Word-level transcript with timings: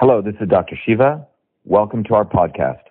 Hello, 0.00 0.22
this 0.22 0.36
is 0.40 0.48
Dr. 0.48 0.78
Shiva. 0.86 1.26
Welcome 1.64 2.04
to 2.04 2.14
our 2.14 2.24
podcast, 2.24 2.82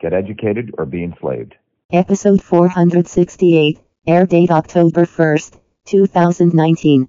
Get 0.00 0.12
Educated 0.12 0.74
or 0.76 0.84
Be 0.84 1.04
Enslaved. 1.04 1.54
Episode 1.92 2.42
468, 2.42 3.78
air 4.08 4.26
date 4.26 4.50
October 4.50 5.04
1st, 5.04 5.60
2019. 5.84 7.08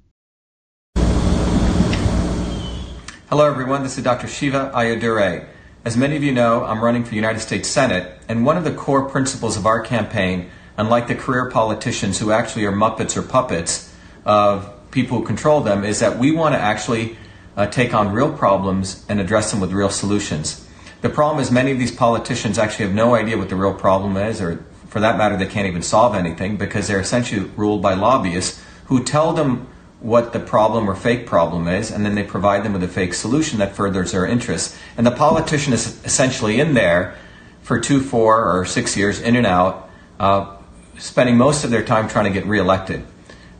Hello, 3.31 3.47
everyone. 3.47 3.81
This 3.81 3.97
is 3.97 4.03
Dr. 4.03 4.27
Shiva 4.27 4.71
Ayyadurai. 4.75 5.47
As 5.83 5.97
many 5.97 6.15
of 6.15 6.21
you 6.21 6.33
know, 6.33 6.63
I'm 6.63 6.83
running 6.83 7.03
for 7.03 7.15
United 7.15 7.39
States 7.39 7.67
Senate, 7.67 8.15
and 8.29 8.45
one 8.45 8.57
of 8.57 8.63
the 8.63 8.75
core 8.75 9.09
principles 9.09 9.57
of 9.57 9.65
our 9.65 9.81
campaign, 9.81 10.51
unlike 10.77 11.07
the 11.07 11.15
career 11.15 11.49
politicians 11.49 12.19
who 12.19 12.29
actually 12.29 12.65
are 12.65 12.71
muppets 12.71 13.17
or 13.17 13.23
puppets 13.23 13.91
of 14.23 14.71
people 14.91 15.17
who 15.17 15.25
control 15.25 15.61
them, 15.61 15.83
is 15.83 15.99
that 16.01 16.19
we 16.19 16.29
want 16.29 16.53
to 16.53 16.59
actually 16.59 17.17
uh, 17.57 17.65
take 17.65 17.93
on 17.93 18.13
real 18.13 18.31
problems 18.31 19.03
and 19.09 19.19
address 19.19 19.51
them 19.51 19.59
with 19.59 19.73
real 19.73 19.89
solutions. 19.89 20.65
The 21.01 21.09
problem 21.09 21.41
is 21.41 21.51
many 21.51 21.71
of 21.71 21.79
these 21.79 21.91
politicians 21.91 22.57
actually 22.57 22.85
have 22.85 22.95
no 22.95 23.15
idea 23.15 23.37
what 23.37 23.49
the 23.49 23.55
real 23.55 23.73
problem 23.73 24.15
is, 24.15 24.39
or 24.39 24.63
for 24.87 24.99
that 24.99 25.17
matter, 25.17 25.35
they 25.35 25.47
can't 25.47 25.67
even 25.67 25.81
solve 25.81 26.15
anything 26.15 26.57
because 26.57 26.87
they're 26.87 26.99
essentially 26.99 27.49
ruled 27.57 27.81
by 27.81 27.95
lobbyists 27.95 28.63
who 28.85 29.03
tell 29.03 29.33
them 29.33 29.67
what 29.99 30.31
the 30.31 30.39
problem 30.39 30.87
or 30.87 30.95
fake 30.95 31.25
problem 31.25 31.67
is, 31.67 31.91
and 31.91 32.05
then 32.05 32.13
they 32.15 32.23
provide 32.23 32.63
them 32.63 32.73
with 32.73 32.83
a 32.83 32.87
fake 32.87 33.13
solution 33.13 33.59
that 33.59 33.75
furthers 33.75 34.11
their 34.11 34.25
interests. 34.25 34.77
And 34.95 35.05
the 35.05 35.11
politician 35.11 35.73
is 35.73 36.03
essentially 36.05 36.59
in 36.59 36.75
there 36.75 37.15
for 37.63 37.79
two, 37.79 37.99
four, 37.99 38.59
or 38.59 38.65
six 38.65 38.95
years, 38.95 39.19
in 39.19 39.35
and 39.35 39.45
out, 39.45 39.89
uh, 40.19 40.55
spending 40.97 41.35
most 41.35 41.63
of 41.63 41.71
their 41.71 41.83
time 41.83 42.07
trying 42.07 42.25
to 42.25 42.31
get 42.31 42.45
reelected, 42.45 43.03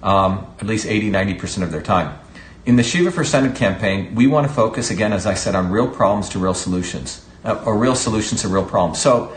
um, 0.04 0.48
at 0.60 0.68
least 0.68 0.86
80, 0.86 1.10
90% 1.12 1.64
of 1.64 1.72
their 1.72 1.82
time. 1.82 2.18
In 2.68 2.76
the 2.76 2.84
Shiva 2.84 3.12
for 3.12 3.24
Senate 3.24 3.56
campaign, 3.56 4.14
we 4.14 4.28
want 4.28 4.46
to 4.46 4.54
focus, 4.54 4.92
again, 4.92 5.14
as 5.14 5.26
I 5.26 5.36
said, 5.36 5.56
on 5.56 5.72
real 5.72 5.88
problems 5.88 6.28
to 6.32 6.40
real 6.40 6.54
solutions, 6.54 7.26
uh, 7.46 7.64
or 7.66 7.78
real 7.78 7.96
solutions 7.96 8.42
to 8.42 8.50
real 8.50 8.66
problems. 8.66 9.00
So 9.00 9.32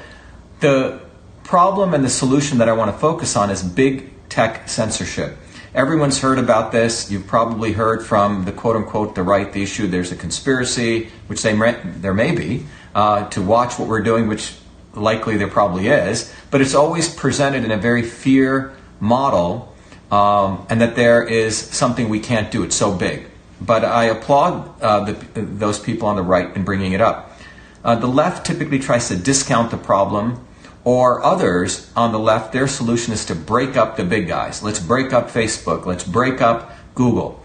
the 0.59 1.01
problem 1.45 1.95
and 1.95 2.05
the 2.05 2.11
solution 2.11 2.59
that 2.59 2.69
I 2.69 2.73
want 2.73 2.91
to 2.91 2.99
focus 2.99 3.37
on 3.37 3.49
is 3.49 3.63
big 3.63 4.11
tech 4.31 4.69
censorship. 4.69 5.37
Everyone's 5.77 6.19
heard 6.19 6.41
about 6.41 6.73
this. 6.73 7.09
You've 7.09 7.29
probably 7.29 7.71
heard 7.71 8.05
from 8.05 8.47
the 8.47 8.51
quote 8.51 8.75
unquote 8.75 9.15
the 9.15 9.23
right, 9.23 9.53
the 9.53 9.63
issue. 9.63 9.87
There's 9.87 10.11
a 10.11 10.17
conspiracy, 10.17 11.09
which 11.29 11.45
they 11.45 11.55
may, 11.55 11.79
there 11.85 12.13
may 12.13 12.33
be, 12.33 12.67
uh, 12.97 13.29
to 13.29 13.41
watch 13.41 13.79
what 13.79 13.87
we're 13.87 14.03
doing, 14.03 14.27
which 14.27 14.57
likely 14.95 15.37
there 15.37 15.47
probably 15.47 15.87
is. 15.87 16.35
But 16.51 16.63
it's 16.63 16.75
always 16.75 17.09
presented 17.09 17.63
in 17.63 17.71
a 17.71 17.77
very 17.77 18.03
fear 18.03 18.75
model 18.99 19.70
um, 20.11 20.67
and 20.69 20.81
that 20.81 20.97
there 20.97 21.23
is 21.23 21.57
something 21.57 22.09
we 22.09 22.21
can't 22.21 22.51
do. 22.51 22.63
It's 22.63 22.77
so 22.77 22.95
big. 22.95 23.27
But 23.61 23.85
I 23.85 24.05
applaud 24.05 24.81
uh, 24.81 25.05
the, 25.05 25.43
those 25.43 25.79
people 25.79 26.09
on 26.09 26.17
the 26.17 26.23
right 26.23 26.55
in 26.57 26.65
bringing 26.65 26.93
it 26.93 27.01
up. 27.01 27.39
Uh, 27.85 27.95
the 27.95 28.07
left 28.07 28.47
typically 28.47 28.79
tries 28.79 29.09
to 29.09 29.17
discount 29.17 29.71
the 29.71 29.77
problem, 29.77 30.47
or 30.85 31.23
others 31.23 31.91
on 31.95 32.13
the 32.13 32.19
left, 32.19 32.53
their 32.53 32.67
solution 32.67 33.13
is 33.13 33.25
to 33.27 33.35
break 33.35 33.77
up 33.77 33.97
the 33.97 34.05
big 34.05 34.29
guys. 34.29 34.63
Let's 34.63 34.81
break 34.81 35.13
up 35.13 35.31
Facebook. 35.31 35.85
Let's 35.85 36.05
break 36.05 36.41
up 36.41 36.73
Google. 36.95 37.43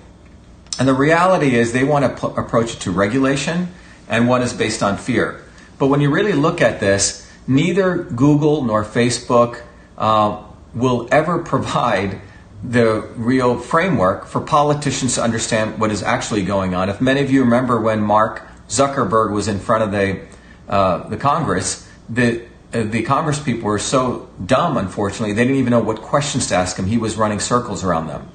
And 0.79 0.87
the 0.87 0.93
reality 0.93 1.55
is 1.55 1.71
they 1.71 1.83
want 1.83 2.03
to 2.05 2.27
p- 2.27 2.33
approach 2.37 2.73
it 2.73 2.79
to 2.81 2.91
regulation, 2.91 3.69
and 4.09 4.27
one 4.27 4.41
is 4.41 4.53
based 4.53 4.83
on 4.83 4.97
fear. 4.97 5.43
But 5.79 5.87
when 5.87 6.01
you 6.01 6.09
really 6.09 6.33
look 6.33 6.61
at 6.61 6.79
this, 6.79 7.29
neither 7.47 8.03
Google 8.03 8.63
nor 8.63 8.83
Facebook 8.83 9.61
uh, 9.97 10.43
will 10.73 11.07
ever 11.11 11.39
provide 11.43 12.21
the 12.69 13.01
real 13.15 13.57
framework 13.59 14.25
for 14.25 14.41
politicians 14.41 15.15
to 15.15 15.23
understand 15.23 15.79
what 15.79 15.91
is 15.91 16.01
actually 16.01 16.43
going 16.43 16.73
on. 16.73 16.89
If 16.89 16.99
many 16.99 17.21
of 17.21 17.29
you 17.31 17.43
remember 17.43 17.79
when 17.79 18.01
Mark 18.01 18.47
Zuckerberg 18.67 19.31
was 19.31 19.47
in 19.47 19.59
front 19.59 19.83
of 19.83 19.91
the 19.91 20.21
uh, 20.67 21.07
the 21.09 21.17
Congress, 21.17 21.87
the 22.09 22.41
uh, 22.73 22.83
the 22.83 23.03
Congress 23.03 23.39
people 23.39 23.65
were 23.65 23.79
so 23.79 24.29
dumb, 24.43 24.77
unfortunately, 24.77 25.33
they 25.33 25.43
didn't 25.43 25.59
even 25.59 25.71
know 25.71 25.79
what 25.79 26.01
questions 26.01 26.47
to 26.47 26.55
ask 26.55 26.77
him. 26.77 26.87
He 26.87 26.97
was 26.97 27.15
running 27.17 27.39
circles 27.39 27.83
around 27.83 28.07
them. 28.07 28.27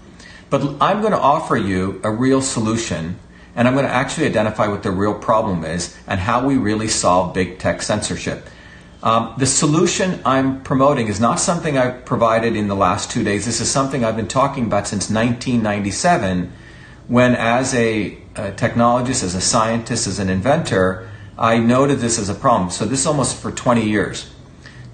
But 0.49 0.77
I'm 0.81 1.01
going 1.01 1.13
to 1.13 1.19
offer 1.19 1.57
you 1.57 2.01
a 2.05 2.11
real 2.11 2.41
solution, 2.41 3.19
and 3.55 3.67
I'm 3.67 3.75
going 3.75 3.87
to 3.87 3.93
actually 3.93 4.27
identify 4.27 4.69
what 4.69 4.83
the 4.83 4.91
real 4.91 5.15
problem 5.15 5.65
is 5.65 5.97
and 6.07 6.21
how 6.21 6.47
we 6.47 6.57
really 6.57 6.89
solve 6.89 7.35
big 7.35 7.59
tech 7.59 7.83
censorship. 7.83 8.49
Um, 9.03 9.35
the 9.39 9.47
solution 9.47 10.21
I'm 10.27 10.63
promoting 10.63 11.09
is 11.09 11.21
not 11.21 11.41
something 11.41 11.79
I 11.79 11.91
provided 11.91 12.55
in 12.55 12.69
the 12.69 12.75
last 12.75 13.11
two 13.11 13.25
days. 13.25 13.47
This 13.47 13.61
is 13.61 13.71
something 13.71 14.05
I've 14.05 14.17
been 14.17 14.29
talking 14.29 14.67
about 14.67 14.87
since 14.87 15.09
1997, 15.09 16.53
when, 17.09 17.35
as 17.35 17.75
a, 17.75 18.19
a 18.37 18.53
technologist, 18.53 19.25
as 19.25 19.35
a 19.35 19.41
scientist, 19.41 20.07
as 20.07 20.19
an 20.19 20.29
inventor, 20.29 21.09
I 21.39 21.59
noted 21.59 22.01
this 22.01 22.19
as 22.19 22.29
a 22.29 22.35
problem. 22.35 22.71
So, 22.71 22.85
this 22.85 23.01
is 23.01 23.07
almost 23.07 23.41
for 23.41 23.51
20 23.51 23.89
years. 23.89 24.31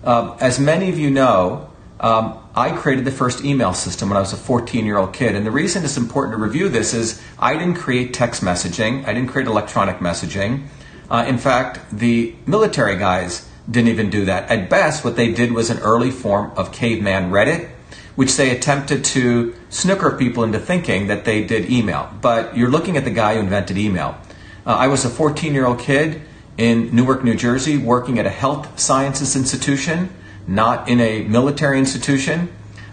Uh, 0.05 0.37
as 0.41 0.61
many 0.61 0.88
of 0.88 0.99
you 0.99 1.11
know, 1.11 1.69
um, 1.99 2.38
I 2.55 2.71
created 2.71 3.05
the 3.05 3.11
first 3.11 3.44
email 3.44 3.75
system 3.75 4.09
when 4.09 4.17
I 4.17 4.21
was 4.21 4.33
a 4.33 4.37
14 4.37 4.87
year 4.87 4.99
old 4.99 5.12
kid. 5.12 5.34
And 5.34 5.44
the 5.44 5.50
reason 5.50 5.84
it's 5.84 5.97
important 5.97 6.37
to 6.37 6.43
review 6.43 6.69
this 6.69 6.94
is 6.94 7.21
I 7.38 7.55
didn't 7.55 7.75
create 7.75 8.15
text 8.15 8.43
messaging, 8.43 9.05
I 9.06 9.12
didn't 9.12 9.31
create 9.31 9.49
electronic 9.49 9.99
messaging. 9.99 10.69
Uh, 11.11 11.25
in 11.27 11.38
fact, 11.38 11.81
the 11.91 12.34
military 12.47 12.97
guys 12.97 13.49
didn't 13.71 13.88
even 13.88 14.10
do 14.10 14.25
that. 14.27 14.50
At 14.50 14.71
best, 14.71 15.04
what 15.04 15.16
they 15.16 15.32
did 15.32 15.53
was 15.53 15.71
an 15.71 15.78
early 15.78 16.10
form 16.10 16.53
of 16.56 16.72
caveman 16.72 17.31
Reddit, 17.31 17.69
which 18.15 18.37
they 18.37 18.50
attempted 18.50 19.04
to 19.04 19.54
snooker 19.69 20.16
people 20.16 20.44
into 20.44 20.59
thinking 20.59 21.09
that 21.09 21.25
they 21.25 21.44
did 21.44 21.71
email. 21.71 22.10
But 22.21 22.56
you're 22.56 22.71
looking 22.71 22.97
at 22.97 23.05
the 23.05 23.10
guy 23.10 23.34
who 23.34 23.41
invented 23.41 23.76
email. 23.76 24.16
Uh, 24.65 24.71
I 24.71 24.88
was 24.88 25.05
a 25.05 25.10
14 25.10 25.53
year 25.53 25.66
old 25.66 25.78
kid 25.78 26.22
in 26.56 26.94
Newark, 26.94 27.22
New 27.22 27.34
Jersey, 27.34 27.76
working 27.76 28.19
at 28.19 28.26
a 28.26 28.31
health 28.31 28.78
sciences 28.78 29.37
institution, 29.37 30.10
not 30.47 30.88
in 30.88 31.00
a 31.00 31.22
military 31.25 31.78
institution. 31.78 32.49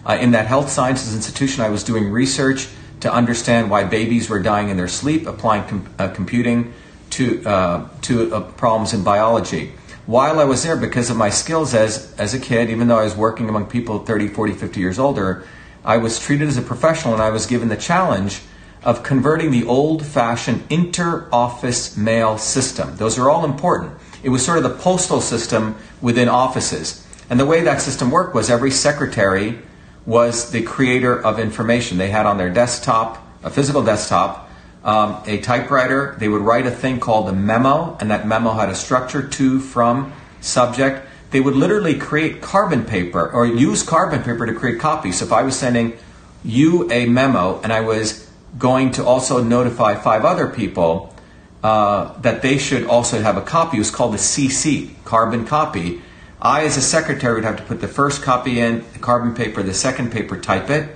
Uh, 0.06 0.18
in 0.20 0.32
that 0.32 0.48
health 0.48 0.70
sciences 0.70 1.16
institution, 1.16 1.64
I 1.64 1.70
was 1.70 1.84
doing 1.84 2.12
research 2.12 2.68
to 3.00 3.14
understand 3.14 3.70
why 3.70 3.86
babies 3.86 4.30
were 4.30 4.40
dying 4.40 4.68
in 4.70 4.76
their 4.76 4.90
sleep, 4.90 5.28
applying 5.28 5.64
com- 5.64 5.94
uh, 5.98 6.10
computing 6.10 6.74
to, 7.12 7.46
uh, 7.46 7.88
to 8.02 8.36
uh, 8.36 8.42
problems 8.52 8.94
in 8.94 9.04
biology 9.04 9.72
while 10.06 10.40
I 10.40 10.44
was 10.44 10.64
there, 10.64 10.76
because 10.76 11.10
of 11.10 11.16
my 11.16 11.30
skills 11.30 11.74
as, 11.74 12.14
as 12.18 12.34
a 12.34 12.40
kid, 12.40 12.70
even 12.70 12.88
though 12.88 13.00
I 13.00 13.04
was 13.04 13.16
working 13.16 13.48
among 13.48 13.68
people 13.68 14.00
30, 14.00 14.28
40, 14.28 14.54
50 14.54 14.80
years 14.80 15.00
older, 15.00 15.46
I 15.86 15.98
was 15.98 16.20
treated 16.20 16.48
as 16.48 16.58
a 16.58 16.62
professional 16.62 17.14
and 17.14 17.24
I 17.24 17.30
was 17.30 17.46
given 17.46 17.70
the 17.70 17.78
challenge 17.78 18.42
of 18.84 19.04
converting 19.04 19.52
the 19.52 19.64
old 19.64 20.06
fashioned 20.06 20.64
inter 20.70 21.28
office 21.32 21.96
mail 21.96 22.38
system. 22.38 22.98
Those 22.98 23.18
are 23.18 23.30
all 23.30 23.46
important. 23.46 23.94
It 24.24 24.30
was 24.30 24.44
sort 24.46 24.58
of 24.58 24.64
the 24.64 24.78
postal 24.78 25.22
system 25.22 25.76
within 26.02 26.28
offices. 26.28 27.06
And 27.30 27.40
the 27.40 27.46
way 27.46 27.62
that 27.62 27.82
system 27.82 28.12
worked 28.12 28.36
was 28.36 28.50
every 28.50 28.72
secretary 28.72 29.60
was 30.06 30.52
the 30.52 30.64
creator 30.64 31.18
of 31.18 31.40
information. 31.40 31.98
They 31.98 32.10
had 32.10 32.26
on 32.26 32.38
their 32.38 32.50
desktop, 32.50 33.26
a 33.42 33.50
physical 33.50 33.84
desktop, 33.84 34.50
um, 34.84 35.22
a 35.26 35.40
typewriter. 35.40 36.16
They 36.20 36.28
would 36.28 36.42
write 36.42 36.66
a 36.66 36.72
thing 36.72 37.00
called 37.00 37.30
a 37.30 37.34
memo, 37.34 37.98
and 38.00 38.12
that 38.12 38.28
memo 38.28 38.52
had 38.52 38.70
a 38.70 38.76
structure 38.76 39.28
to, 39.28 39.60
from, 39.60 40.14
subject. 40.42 41.08
They 41.32 41.40
would 41.40 41.56
literally 41.56 41.98
create 41.98 42.42
carbon 42.42 42.86
paper 42.86 43.30
or 43.32 43.46
use 43.46 43.82
carbon 43.82 44.22
paper 44.22 44.46
to 44.46 44.54
create 44.54 44.80
copies. 44.80 45.20
So 45.20 45.26
if 45.26 45.32
I 45.32 45.44
was 45.44 45.58
sending 45.58 45.98
you 46.44 46.92
a 46.92 47.06
memo 47.06 47.60
and 47.62 47.74
I 47.74 47.82
was 47.82 48.30
going 48.60 48.92
to 48.92 49.06
also 49.06 49.44
notify 49.44 49.96
five 49.96 50.26
other 50.26 50.48
people 50.48 51.16
uh, 51.64 52.20
that 52.20 52.42
they 52.42 52.58
should 52.58 52.86
also 52.86 53.22
have 53.22 53.38
a 53.38 53.42
copy, 53.42 53.78
it 53.78 53.80
was 53.80 53.90
called 53.90 54.14
a 54.14 54.18
CC, 54.18 54.92
carbon 55.06 55.46
copy. 55.46 56.02
I, 56.40 56.66
as 56.66 56.76
a 56.76 56.82
secretary, 56.82 57.36
would 57.36 57.46
have 57.46 57.56
to 57.58 57.64
put 57.64 57.80
the 57.80 57.88
first 57.88 58.22
copy 58.22 58.60
in, 58.60 58.84
the 58.92 59.00
carbon 59.00 59.34
paper, 59.34 59.64
the 59.64 59.74
second 59.74 60.12
paper, 60.12 60.38
type 60.38 60.70
it, 60.70 60.94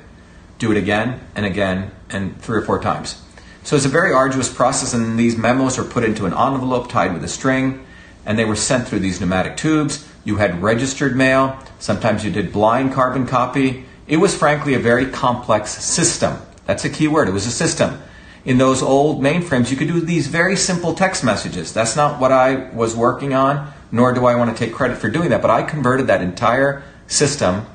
do 0.60 0.72
it 0.72 0.78
again 0.78 1.22
and 1.36 1.46
again, 1.46 1.92
and 2.10 2.40
three 2.42 2.58
or 2.58 2.64
four 2.64 2.82
times. 2.82 3.24
So 3.68 3.76
it's 3.76 3.84
a 3.84 3.90
very 3.90 4.14
arduous 4.14 4.48
process, 4.48 4.94
and 4.94 5.20
these 5.20 5.36
memos 5.36 5.78
are 5.78 5.84
put 5.84 6.06
into 6.06 6.26
an 6.26 6.32
envelope 6.32 6.90
tied 6.90 7.14
with 7.14 7.22
a 7.26 7.28
string, 7.28 7.86
and 8.26 8.40
they 8.40 8.46
were 8.46 8.56
sent 8.56 8.88
through 8.88 9.00
these 9.00 9.20
pneumatic 9.20 9.58
tubes. 9.58 10.08
You 10.24 10.38
had 10.38 10.64
registered 10.64 11.18
mail. 11.18 11.60
Sometimes 11.78 12.24
you 12.24 12.32
did 12.32 12.54
blind 12.54 12.94
carbon 12.94 13.28
copy. 13.28 13.84
It 14.08 14.18
was 14.18 14.34
frankly 14.34 14.74
a 14.76 14.80
very 14.80 15.08
complex 15.08 15.84
system. 15.84 16.38
That's 16.66 16.86
a 16.86 16.90
key 16.90 17.10
word. 17.10 17.28
It 17.28 17.34
was 17.34 17.46
a 17.46 17.52
system. 17.52 18.02
In 18.46 18.58
those 18.58 18.82
old 18.82 19.22
mainframes, 19.22 19.70
you 19.70 19.76
could 19.76 19.90
do 19.90 20.00
these 20.00 20.28
very 20.28 20.56
simple 20.56 20.94
text 20.94 21.26
messages. 21.26 21.74
That's 21.74 21.98
not 21.98 22.22
what 22.22 22.32
I 22.32 22.70
was 22.70 22.96
working 22.96 23.34
on, 23.34 23.74
nor 23.92 24.14
do 24.14 24.26
I 24.28 24.36
want 24.36 24.50
to 24.50 24.66
take 24.66 24.74
credit 24.74 24.98
for 24.98 25.10
doing 25.10 25.32
that. 25.32 25.42
But 25.42 25.52
I 25.52 25.64
converted 25.64 26.08
that 26.08 26.22
entire 26.22 26.84
system, 27.08 27.66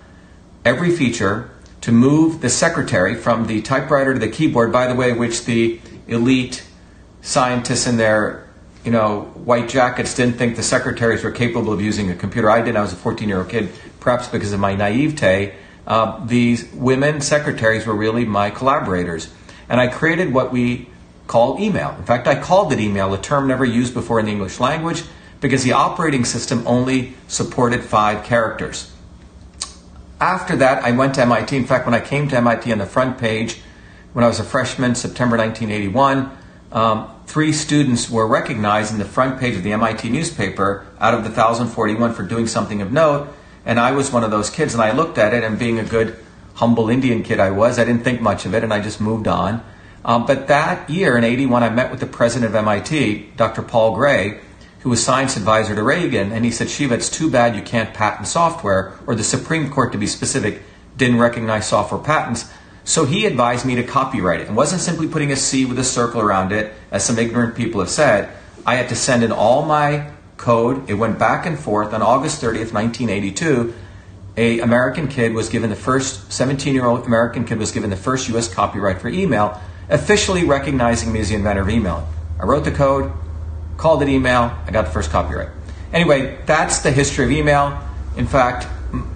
every 0.64 0.96
feature, 0.96 1.50
to 1.82 1.92
move 1.92 2.40
the 2.40 2.48
secretary 2.48 3.14
from 3.14 3.46
the 3.46 3.60
typewriter 3.60 4.14
to 4.14 4.20
the 4.20 4.28
keyboard, 4.28 4.72
by 4.72 4.86
the 4.86 4.94
way, 4.94 5.12
which 5.12 5.44
the 5.44 5.80
elite 6.08 6.64
scientists 7.20 7.86
in 7.86 7.96
their 7.96 8.48
you 8.84 8.90
know, 8.90 9.22
white 9.34 9.68
jackets 9.68 10.14
didn't 10.14 10.36
think 10.36 10.56
the 10.56 10.62
secretaries 10.62 11.22
were 11.22 11.30
capable 11.30 11.72
of 11.72 11.80
using 11.80 12.10
a 12.10 12.14
computer. 12.14 12.50
I 12.50 12.62
did. 12.62 12.74
I 12.74 12.82
was 12.82 12.92
a 12.92 12.96
14 12.96 13.28
year 13.28 13.38
old 13.38 13.48
kid, 13.48 13.70
perhaps 14.00 14.28
because 14.28 14.52
of 14.52 14.60
my 14.60 14.74
naivete. 14.74 15.54
Uh, 15.86 16.24
these 16.26 16.72
women 16.72 17.20
secretaries 17.20 17.86
were 17.86 17.94
really 17.94 18.24
my 18.24 18.50
collaborators. 18.50 19.32
And 19.68 19.80
I 19.80 19.88
created 19.88 20.32
what 20.32 20.52
we 20.52 20.88
call 21.26 21.60
email. 21.60 21.94
In 21.98 22.04
fact, 22.04 22.26
I 22.26 22.40
called 22.40 22.72
it 22.72 22.80
email, 22.80 23.14
a 23.14 23.20
term 23.20 23.46
never 23.46 23.64
used 23.64 23.94
before 23.94 24.20
in 24.20 24.26
the 24.26 24.32
English 24.32 24.60
language, 24.60 25.04
because 25.40 25.64
the 25.64 25.72
operating 25.72 26.24
system 26.24 26.62
only 26.66 27.14
supported 27.26 27.82
five 27.82 28.24
characters. 28.24 28.91
After 30.22 30.54
that, 30.58 30.84
I 30.84 30.92
went 30.92 31.16
to 31.16 31.22
MIT. 31.22 31.56
In 31.56 31.64
fact, 31.64 31.84
when 31.84 31.96
I 31.96 32.00
came 32.00 32.28
to 32.28 32.36
MIT 32.36 32.70
on 32.70 32.78
the 32.78 32.86
front 32.86 33.18
page, 33.18 33.60
when 34.12 34.24
I 34.24 34.28
was 34.28 34.38
a 34.38 34.44
freshman, 34.44 34.94
September 34.94 35.36
1981, 35.36 36.30
um, 36.70 37.10
three 37.26 37.52
students 37.52 38.08
were 38.08 38.24
recognized 38.28 38.92
in 38.92 39.00
the 39.00 39.04
front 39.04 39.40
page 39.40 39.56
of 39.56 39.64
the 39.64 39.72
MIT 39.72 40.08
newspaper 40.10 40.86
out 41.00 41.12
of 41.12 41.24
the 41.24 41.30
1,041 41.30 42.14
for 42.14 42.22
doing 42.22 42.46
something 42.46 42.80
of 42.80 42.92
note. 42.92 43.34
And 43.66 43.80
I 43.80 43.90
was 43.90 44.12
one 44.12 44.22
of 44.22 44.30
those 44.30 44.48
kids, 44.48 44.74
and 44.74 44.80
I 44.80 44.92
looked 44.92 45.18
at 45.18 45.34
it, 45.34 45.42
and 45.42 45.58
being 45.58 45.80
a 45.80 45.84
good, 45.84 46.16
humble 46.54 46.88
Indian 46.88 47.24
kid 47.24 47.40
I 47.40 47.50
was, 47.50 47.80
I 47.80 47.84
didn't 47.84 48.04
think 48.04 48.20
much 48.20 48.46
of 48.46 48.54
it, 48.54 48.62
and 48.62 48.72
I 48.72 48.80
just 48.80 49.00
moved 49.00 49.26
on. 49.26 49.60
Um, 50.04 50.24
but 50.24 50.46
that 50.46 50.88
year, 50.88 51.18
in 51.18 51.24
81, 51.24 51.64
I 51.64 51.70
met 51.70 51.90
with 51.90 51.98
the 51.98 52.06
president 52.06 52.48
of 52.48 52.54
MIT, 52.54 53.32
Dr. 53.36 53.62
Paul 53.62 53.96
Gray, 53.96 54.38
who 54.82 54.90
was 54.90 55.02
science 55.02 55.36
advisor 55.36 55.74
to 55.74 55.82
Reagan, 55.82 56.32
and 56.32 56.44
he 56.44 56.50
said, 56.50 56.68
Shiva, 56.68 56.94
it's 56.94 57.08
too 57.08 57.30
bad 57.30 57.54
you 57.54 57.62
can't 57.62 57.94
patent 57.94 58.26
software, 58.26 58.94
or 59.06 59.14
the 59.14 59.22
Supreme 59.22 59.70
Court, 59.70 59.92
to 59.92 59.98
be 59.98 60.06
specific, 60.06 60.62
didn't 60.96 61.18
recognize 61.18 61.68
software 61.68 62.00
patents. 62.00 62.50
So 62.84 63.04
he 63.04 63.26
advised 63.26 63.64
me 63.64 63.76
to 63.76 63.84
copyright 63.84 64.40
it. 64.40 64.48
It 64.48 64.52
wasn't 64.52 64.82
simply 64.82 65.06
putting 65.06 65.30
a 65.30 65.36
C 65.36 65.64
with 65.64 65.78
a 65.78 65.84
circle 65.84 66.20
around 66.20 66.50
it, 66.50 66.74
as 66.90 67.04
some 67.04 67.16
ignorant 67.16 67.54
people 67.54 67.80
have 67.80 67.90
said. 67.90 68.34
I 68.66 68.74
had 68.74 68.88
to 68.88 68.96
send 68.96 69.22
in 69.22 69.30
all 69.30 69.64
my 69.64 70.10
code. 70.36 70.90
It 70.90 70.94
went 70.94 71.18
back 71.18 71.46
and 71.46 71.56
forth. 71.56 71.94
On 71.94 72.02
August 72.02 72.42
30th, 72.42 72.72
1982, 72.72 73.72
a 74.36 74.60
American 74.60 75.06
kid 75.06 75.32
was 75.32 75.48
given 75.48 75.70
the 75.70 75.76
first 75.76 76.32
17 76.32 76.74
year 76.74 76.86
old 76.86 77.06
American 77.06 77.44
kid 77.44 77.58
was 77.58 77.70
given 77.70 77.90
the 77.90 77.96
first 77.96 78.28
U.S. 78.30 78.52
copyright 78.52 79.00
for 79.00 79.08
email, 79.08 79.60
officially 79.88 80.44
recognizing 80.44 81.12
me 81.12 81.20
as 81.20 81.28
the 81.28 81.36
inventor 81.36 81.62
of 81.62 81.68
email. 81.68 82.08
I 82.40 82.44
wrote 82.44 82.64
the 82.64 82.72
code, 82.72 83.12
called 83.76 84.02
it 84.02 84.08
email. 84.08 84.56
I 84.66 84.70
got 84.70 84.86
the 84.86 84.90
first 84.90 85.10
copyright. 85.10 85.48
Anyway, 85.92 86.38
that's 86.46 86.80
the 86.80 86.90
history 86.90 87.24
of 87.24 87.30
email. 87.30 87.78
In 88.16 88.26
fact, 88.26 88.66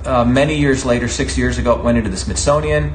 uh, 0.05 0.25
many 0.25 0.59
years 0.59 0.85
later, 0.85 1.09
six 1.09 1.37
years 1.37 1.59
ago, 1.59 1.79
it 1.79 1.85
went 1.85 1.99
into 1.99 2.11
the 2.11 2.17
Smithsonian. 2.17 2.95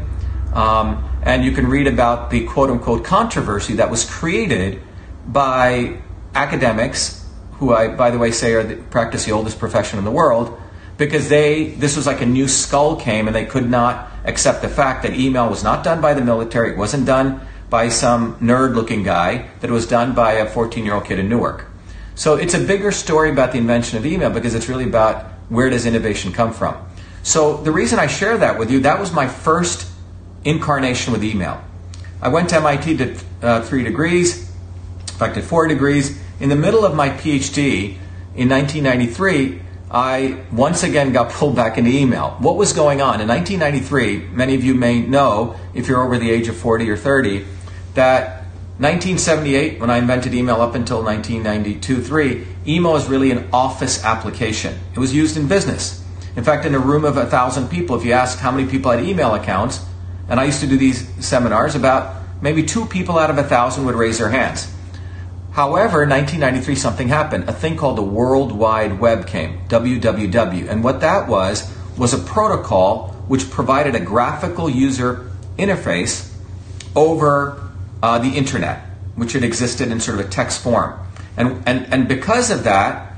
Um, 0.53 1.07
and 1.23 1.45
you 1.45 1.51
can 1.51 1.67
read 1.67 1.87
about 1.87 2.29
the 2.29 2.45
quote 2.45 2.69
unquote 2.69 3.05
controversy 3.05 3.75
that 3.75 3.89
was 3.89 4.09
created 4.09 4.81
by 5.27 6.01
academics, 6.35 7.25
who 7.53 7.73
I, 7.73 7.89
by 7.89 8.11
the 8.11 8.17
way, 8.17 8.31
say 8.31 8.53
are 8.53 8.63
the, 8.63 8.75
practice 8.75 9.25
the 9.25 9.31
oldest 9.31 9.59
profession 9.59 9.99
in 9.99 10.05
the 10.05 10.11
world, 10.11 10.59
because 10.97 11.29
they 11.29 11.69
this 11.69 11.95
was 11.95 12.05
like 12.07 12.21
a 12.21 12.25
new 12.25 12.47
skull 12.47 12.95
came 12.95 13.27
and 13.27 13.35
they 13.35 13.45
could 13.45 13.69
not 13.69 14.11
accept 14.25 14.61
the 14.61 14.69
fact 14.69 15.03
that 15.03 15.13
email 15.13 15.49
was 15.49 15.63
not 15.63 15.83
done 15.83 16.01
by 16.01 16.13
the 16.13 16.21
military, 16.21 16.71
it 16.71 16.77
wasn't 16.77 17.05
done 17.05 17.41
by 17.71 17.87
some 17.87 18.35
nerd 18.35 18.75
looking 18.75 19.01
guy, 19.01 19.47
that 19.61 19.71
was 19.71 19.87
done 19.87 20.13
by 20.13 20.33
a 20.33 20.45
14 20.45 20.85
year 20.85 20.93
old 20.93 21.05
kid 21.05 21.17
in 21.17 21.29
Newark. 21.29 21.65
So 22.15 22.35
it's 22.35 22.53
a 22.53 22.59
bigger 22.59 22.91
story 22.91 23.31
about 23.31 23.53
the 23.53 23.57
invention 23.57 23.97
of 23.97 24.05
email 24.05 24.29
because 24.29 24.53
it's 24.53 24.67
really 24.67 24.83
about 24.83 25.25
where 25.47 25.69
does 25.69 25.85
innovation 25.85 26.33
come 26.33 26.51
from. 26.51 26.75
So 27.23 27.57
the 27.57 27.71
reason 27.71 27.97
I 27.97 28.07
share 28.07 28.37
that 28.37 28.59
with 28.59 28.69
you, 28.69 28.81
that 28.81 28.99
was 28.99 29.13
my 29.13 29.27
first 29.27 29.89
incarnation 30.43 31.13
with 31.13 31.23
email. 31.23 31.63
I 32.21 32.27
went 32.27 32.49
to 32.49 32.57
MIT, 32.57 32.97
did 32.97 33.23
uh, 33.41 33.61
three 33.61 33.83
degrees, 33.83 34.49
in 35.07 35.15
fact, 35.15 35.35
did 35.35 35.45
four 35.45 35.67
degrees. 35.67 36.19
In 36.41 36.49
the 36.49 36.55
middle 36.55 36.83
of 36.83 36.93
my 36.93 37.09
PhD 37.09 37.95
in 38.35 38.49
1993, 38.49 39.61
I 39.89 40.43
once 40.51 40.83
again 40.83 41.13
got 41.13 41.31
pulled 41.31 41.55
back 41.55 41.77
into 41.77 41.89
email. 41.89 42.35
What 42.39 42.57
was 42.57 42.73
going 42.73 43.01
on? 43.01 43.21
In 43.21 43.27
1993, 43.27 44.33
many 44.33 44.55
of 44.55 44.63
you 44.63 44.73
may 44.73 45.01
know, 45.01 45.55
if 45.73 45.87
you're 45.87 46.03
over 46.03 46.17
the 46.17 46.29
age 46.29 46.47
of 46.47 46.57
40 46.57 46.89
or 46.89 46.97
30, 46.97 47.45
that 47.93 48.41
1978, 48.79 49.79
when 49.79 49.89
I 49.89 49.97
invented 49.97 50.33
email 50.33 50.61
up 50.61 50.73
until 50.73 51.03
1992 51.03 52.01
3, 52.01 52.47
email 52.67 52.93
was 52.93 53.07
really 53.07 53.31
an 53.31 53.47
office 53.53 54.03
application. 54.03 54.77
It 54.95 54.99
was 54.99 55.13
used 55.13 55.37
in 55.37 55.47
business. 55.47 56.03
In 56.35 56.43
fact, 56.43 56.65
in 56.65 56.73
a 56.73 56.79
room 56.79 57.05
of 57.05 57.17
a 57.17 57.25
thousand 57.25 57.69
people, 57.69 57.95
if 57.95 58.05
you 58.05 58.13
asked 58.13 58.39
how 58.39 58.51
many 58.51 58.69
people 58.69 58.91
had 58.91 59.03
email 59.03 59.35
accounts, 59.35 59.85
and 60.29 60.39
I 60.39 60.45
used 60.45 60.61
to 60.61 60.67
do 60.67 60.77
these 60.77 61.07
seminars, 61.23 61.75
about 61.75 62.23
maybe 62.41 62.63
two 62.63 62.85
people 62.85 63.19
out 63.19 63.29
of 63.29 63.37
a 63.37 63.43
thousand 63.43 63.85
would 63.85 63.95
raise 63.95 64.17
their 64.17 64.29
hands. 64.29 64.73
However, 65.51 66.03
in 66.03 66.09
1993, 66.09 66.75
something 66.75 67.07
happened. 67.09 67.49
A 67.49 67.53
thing 67.53 67.75
called 67.75 67.97
the 67.97 68.03
World 68.03 68.53
Wide 68.53 68.99
Web 68.99 69.27
came, 69.27 69.59
WWW. 69.67 70.69
And 70.69 70.83
what 70.83 71.01
that 71.01 71.27
was, 71.27 71.69
was 71.97 72.13
a 72.13 72.17
protocol 72.17 73.09
which 73.27 73.49
provided 73.51 73.93
a 73.93 73.99
graphical 73.99 74.69
user 74.69 75.29
interface 75.57 76.33
over 76.95 77.70
uh, 78.01 78.19
the 78.19 78.29
internet, 78.29 78.81
which 79.15 79.33
had 79.33 79.43
existed 79.43 79.91
in 79.91 79.99
sort 79.99 80.19
of 80.19 80.25
a 80.25 80.29
text 80.29 80.61
form. 80.61 80.99
And, 81.37 81.63
and, 81.65 81.91
and 81.93 82.07
because 82.07 82.51
of 82.51 82.63
that, 82.63 83.13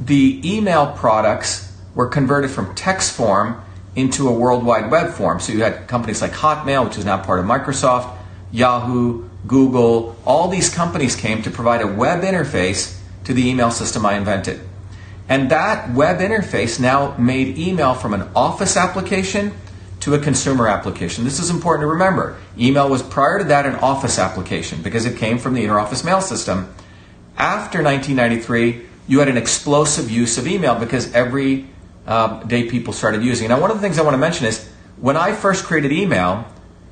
the 0.00 0.40
email 0.44 0.92
products 0.92 1.72
were 1.94 2.06
converted 2.06 2.50
from 2.50 2.74
text 2.74 3.12
form 3.16 3.62
into 3.94 4.28
a 4.28 4.32
World 4.32 4.64
Wide 4.64 4.90
Web 4.90 5.12
form. 5.12 5.40
So 5.40 5.52
you 5.52 5.62
had 5.62 5.88
companies 5.88 6.20
like 6.20 6.32
Hotmail, 6.32 6.84
which 6.84 6.98
is 6.98 7.04
now 7.04 7.22
part 7.22 7.40
of 7.40 7.46
Microsoft, 7.46 8.14
Yahoo, 8.52 9.26
Google, 9.46 10.16
all 10.24 10.48
these 10.48 10.68
companies 10.68 11.16
came 11.16 11.42
to 11.42 11.50
provide 11.50 11.80
a 11.80 11.86
web 11.86 12.22
interface 12.22 12.98
to 13.24 13.32
the 13.32 13.48
email 13.48 13.70
system 13.70 14.04
I 14.04 14.14
invented. 14.14 14.60
And 15.28 15.50
that 15.50 15.92
web 15.92 16.18
interface 16.18 16.78
now 16.78 17.16
made 17.16 17.58
email 17.58 17.94
from 17.94 18.14
an 18.14 18.28
office 18.34 18.76
application 18.76 19.52
to 20.00 20.14
a 20.14 20.18
consumer 20.18 20.68
application. 20.68 21.24
This 21.24 21.38
is 21.38 21.50
important 21.50 21.82
to 21.82 21.88
remember. 21.88 22.36
Email 22.58 22.88
was 22.88 23.02
prior 23.02 23.38
to 23.38 23.44
that 23.44 23.66
an 23.66 23.76
office 23.76 24.18
application 24.18 24.82
because 24.82 25.06
it 25.06 25.16
came 25.18 25.38
from 25.38 25.54
the 25.54 25.64
interoffice 25.64 26.04
mail 26.04 26.20
system. 26.20 26.72
After 27.36 27.82
1993, 27.82 28.86
you 29.08 29.18
had 29.18 29.28
an 29.28 29.36
explosive 29.36 30.10
use 30.10 30.38
of 30.38 30.46
email 30.46 30.74
because 30.74 31.12
every 31.12 31.66
uh, 32.06 32.42
day 32.44 32.68
people 32.68 32.92
started 32.92 33.22
using. 33.22 33.48
Now, 33.48 33.60
one 33.60 33.70
of 33.70 33.76
the 33.76 33.82
things 33.82 33.98
I 33.98 34.02
want 34.02 34.14
to 34.14 34.18
mention 34.18 34.46
is 34.46 34.68
when 34.98 35.16
I 35.16 35.32
first 35.32 35.64
created 35.64 35.92
email, 35.92 36.46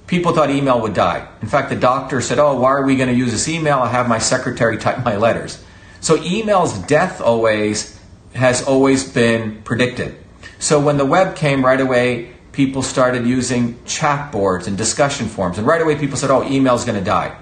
people 0.07 0.33
thought 0.33 0.51
email 0.51 0.81
would 0.81 0.95
die. 0.95 1.29
In 1.41 1.49
fact, 1.49 1.71
the 1.71 1.77
doctor 1.77 2.21
said, 2.21 2.39
Oh, 2.39 2.59
why 2.59 2.71
are 2.71 2.85
we 2.85 2.97
going 2.97 3.09
to 3.09 3.15
use 3.15 3.33
this 3.33 3.49
email? 3.49 3.79
I'll 3.79 3.89
have 3.89 4.09
my 4.09 4.19
secretary 4.19 4.79
type 4.85 5.05
my 5.05 5.17
letters. 5.17 5.63
So, 6.01 6.23
email's 6.23 6.79
death 6.81 7.21
always 7.21 7.99
has 8.35 8.65
always 8.65 9.09
been 9.11 9.63
predicted. 9.63 10.17
So, 10.59 10.81
when 10.81 10.97
the 10.97 11.07
web 11.07 11.37
came 11.37 11.65
right 11.65 11.81
away, 11.81 12.34
people 12.55 12.83
started 12.83 13.27
using 13.27 13.85
chat 13.85 14.33
boards 14.33 14.67
and 14.67 14.79
discussion 14.79 15.27
forums. 15.27 15.59
And 15.59 15.67
right 15.67 15.83
away, 15.83 15.97
people 15.97 16.17
said, 16.17 16.31
Oh, 16.31 16.49
email's 16.49 16.85
going 16.85 16.99
to 16.99 17.05
die. 17.05 17.37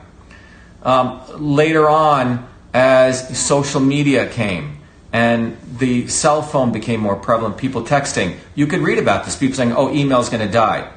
Um, 0.82 1.20
later 1.38 1.88
on, 1.88 2.48
as 2.74 3.38
social 3.38 3.80
media 3.80 4.28
came, 4.28 4.78
and 5.12 5.58
the 5.78 6.08
cell 6.08 6.40
phone 6.40 6.72
became 6.72 7.00
more 7.00 7.16
prevalent, 7.16 7.58
people 7.58 7.82
texting, 7.82 8.38
you 8.54 8.66
could 8.66 8.80
read 8.80 8.98
about 8.98 9.24
this. 9.24 9.36
People 9.36 9.56
saying, 9.56 9.72
oh, 9.72 9.92
email 9.92 10.20
is 10.20 10.30
going 10.30 10.44
to 10.44 10.52
die. 10.52 10.90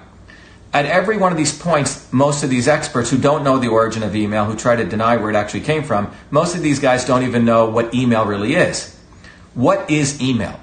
At 0.71 0.85
every 0.85 1.17
one 1.17 1.31
of 1.31 1.37
these 1.37 1.57
points, 1.57 2.11
most 2.11 2.43
of 2.43 2.49
these 2.49 2.67
experts 2.67 3.09
who 3.09 3.17
don't 3.17 3.43
know 3.43 3.57
the 3.57 3.67
origin 3.67 4.03
of 4.03 4.15
email, 4.15 4.45
who 4.45 4.55
try 4.55 4.75
to 4.75 4.85
deny 4.85 5.17
where 5.17 5.29
it 5.29 5.35
actually 5.35 5.61
came 5.61 5.83
from, 5.83 6.13
most 6.31 6.55
of 6.55 6.61
these 6.61 6.79
guys 6.79 7.05
don't 7.05 7.23
even 7.23 7.45
know 7.45 7.69
what 7.69 7.93
email 7.93 8.25
really 8.25 8.55
is. 8.55 8.97
What 9.53 9.89
is 9.89 10.21
email? 10.21 10.59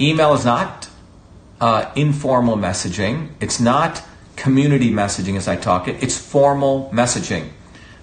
Email 0.00 0.34
is 0.34 0.44
not 0.44 0.88
uh, 1.62 1.92
informal 1.94 2.56
messaging, 2.56 3.28
it's 3.40 3.60
not 3.60 4.02
community 4.34 4.90
messaging 4.90 5.36
as 5.36 5.46
I 5.46 5.54
talk 5.54 5.86
it, 5.86 6.02
it's 6.02 6.18
formal 6.18 6.90
messaging. 6.92 7.50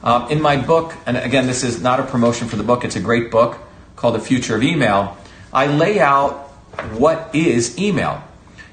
Uh, 0.01 0.25
in 0.31 0.41
my 0.41 0.55
book, 0.55 0.95
and 1.05 1.17
again, 1.17 1.45
this 1.45 1.61
is 1.61 1.81
not 1.81 1.99
a 1.99 2.03
promotion 2.03 2.47
for 2.47 2.55
the 2.55 2.63
book, 2.63 2.85
it's 2.85 2.95
a 2.95 3.01
great 3.01 3.29
book 3.29 3.59
called 3.97 4.15
The 4.15 4.21
Future 4.21 4.55
of 4.55 4.63
Email, 4.63 5.17
I 5.51 5.65
lay 5.67 5.99
out 5.99 6.47
what 6.97 7.35
is 7.35 7.77
email. 7.77 8.23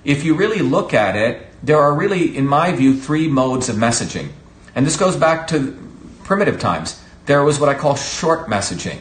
If 0.04 0.24
you 0.24 0.34
really 0.34 0.60
look 0.60 0.94
at 0.94 1.16
it, 1.16 1.44
there 1.64 1.80
are 1.80 1.92
really, 1.92 2.36
in 2.36 2.46
my 2.46 2.70
view, 2.70 2.96
three 2.96 3.26
modes 3.26 3.68
of 3.68 3.74
messaging. 3.74 4.28
And 4.76 4.86
this 4.86 4.96
goes 4.96 5.16
back 5.16 5.48
to 5.48 5.76
primitive 6.22 6.60
times. 6.60 7.02
There 7.24 7.42
was 7.42 7.58
what 7.58 7.68
I 7.68 7.74
call 7.74 7.96
short 7.96 8.46
messaging, 8.46 9.00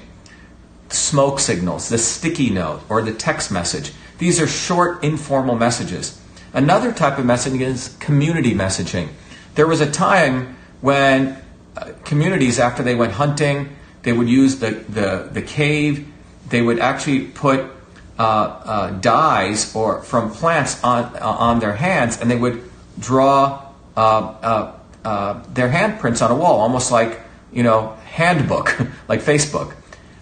smoke 0.90 1.40
signals, 1.40 1.90
the 1.90 2.00
sticky 2.00 2.50
note, 2.50 2.82
or 2.90 3.04
the 3.04 3.14
text 3.14 3.52
message. 3.52 3.92
These 4.18 4.40
are 4.40 4.48
short, 4.48 5.04
informal 5.04 5.56
messages. 5.56 6.20
Another 6.54 6.92
type 6.92 7.18
of 7.18 7.26
messaging 7.26 7.62
is 7.62 7.96
community 8.00 8.54
messaging. 8.54 9.10
There 9.56 9.68
was 9.68 9.82
a 9.82 9.92
time 9.92 10.56
when 10.82 11.42
uh, 11.76 11.92
communities, 12.06 12.60
after 12.60 12.84
they 12.84 12.96
went 12.96 13.14
hunting, 13.14 13.76
they 14.04 14.14
would 14.14 14.30
use 14.30 14.60
the, 14.60 14.72
the, 14.72 15.30
the 15.32 15.42
cave 15.42 16.08
they 16.50 16.62
would 16.62 16.80
actually 16.80 17.26
put 17.26 17.66
uh, 18.18 18.22
uh, 18.22 18.92
dyes 19.00 19.76
or 19.76 20.02
from 20.02 20.32
plants 20.32 20.82
on 20.84 21.04
uh, 21.16 21.20
on 21.22 21.60
their 21.60 21.74
hands, 21.74 22.22
and 22.22 22.30
they 22.30 22.36
would 22.36 22.64
draw 23.00 23.66
uh, 23.98 24.72
uh, 25.04 25.44
their 25.54 25.70
handprints 25.70 26.24
on 26.24 26.32
a 26.32 26.36
wall, 26.36 26.62
almost 26.62 26.92
like 26.92 27.20
you 27.52 27.64
know 27.64 27.98
handbook, 28.06 28.80
like 29.08 29.22
Facebook. 29.22 29.76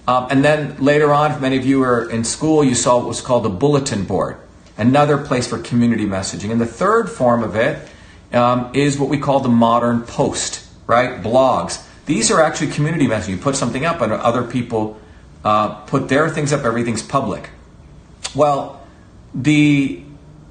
Um, 0.07 0.27
and 0.29 0.43
then 0.43 0.77
later 0.77 1.13
on, 1.13 1.31
if 1.31 1.41
many 1.41 1.57
of 1.57 1.65
you 1.65 1.79
were 1.79 2.09
in 2.09 2.23
school, 2.23 2.63
you 2.63 2.75
saw 2.75 2.97
what 2.97 3.07
was 3.07 3.21
called 3.21 3.45
a 3.45 3.49
bulletin 3.49 4.03
board, 4.03 4.37
another 4.77 5.17
place 5.17 5.47
for 5.47 5.57
community 5.59 6.05
messaging. 6.05 6.51
And 6.51 6.59
the 6.59 6.65
third 6.65 7.09
form 7.09 7.43
of 7.43 7.55
it 7.55 7.87
um, 8.33 8.71
is 8.73 8.97
what 8.97 9.09
we 9.09 9.17
call 9.17 9.39
the 9.39 9.49
modern 9.49 10.01
post, 10.01 10.67
right? 10.87 11.21
Blogs. 11.21 11.85
These 12.05 12.31
are 12.31 12.41
actually 12.41 12.71
community 12.71 13.07
messaging. 13.07 13.29
You 13.29 13.37
put 13.37 13.55
something 13.55 13.85
up, 13.85 14.01
and 14.01 14.11
other 14.11 14.43
people 14.43 14.99
uh, 15.45 15.75
put 15.85 16.09
their 16.09 16.29
things 16.29 16.51
up. 16.51 16.65
Everything's 16.65 17.03
public. 17.03 17.49
Well, 18.35 18.85
the 19.33 20.03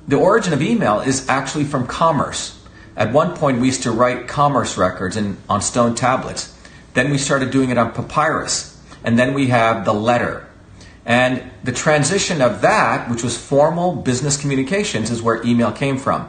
the 0.08 0.16
origin 0.16 0.52
of 0.52 0.62
email 0.62 1.00
is 1.00 1.28
actually 1.28 1.64
from 1.64 1.86
commerce. 1.86 2.58
At 2.96 3.12
one 3.12 3.36
point, 3.36 3.60
we 3.60 3.66
used 3.66 3.84
to 3.84 3.92
write 3.92 4.28
commerce 4.28 4.76
records 4.76 5.16
in, 5.16 5.36
on 5.48 5.62
stone 5.62 5.94
tablets. 5.94 6.56
Then 6.94 7.10
we 7.10 7.18
started 7.18 7.50
doing 7.50 7.70
it 7.70 7.78
on 7.78 7.92
papyrus, 7.92 8.71
and 9.04 9.18
then 9.18 9.34
we 9.34 9.48
have 9.48 9.84
the 9.84 9.94
letter. 9.94 10.48
And 11.04 11.50
the 11.64 11.72
transition 11.72 12.40
of 12.40 12.60
that, 12.62 13.10
which 13.10 13.22
was 13.22 13.36
formal 13.36 13.96
business 13.96 14.36
communications, 14.36 15.10
is 15.10 15.20
where 15.20 15.44
email 15.44 15.72
came 15.72 15.98
from. 15.98 16.28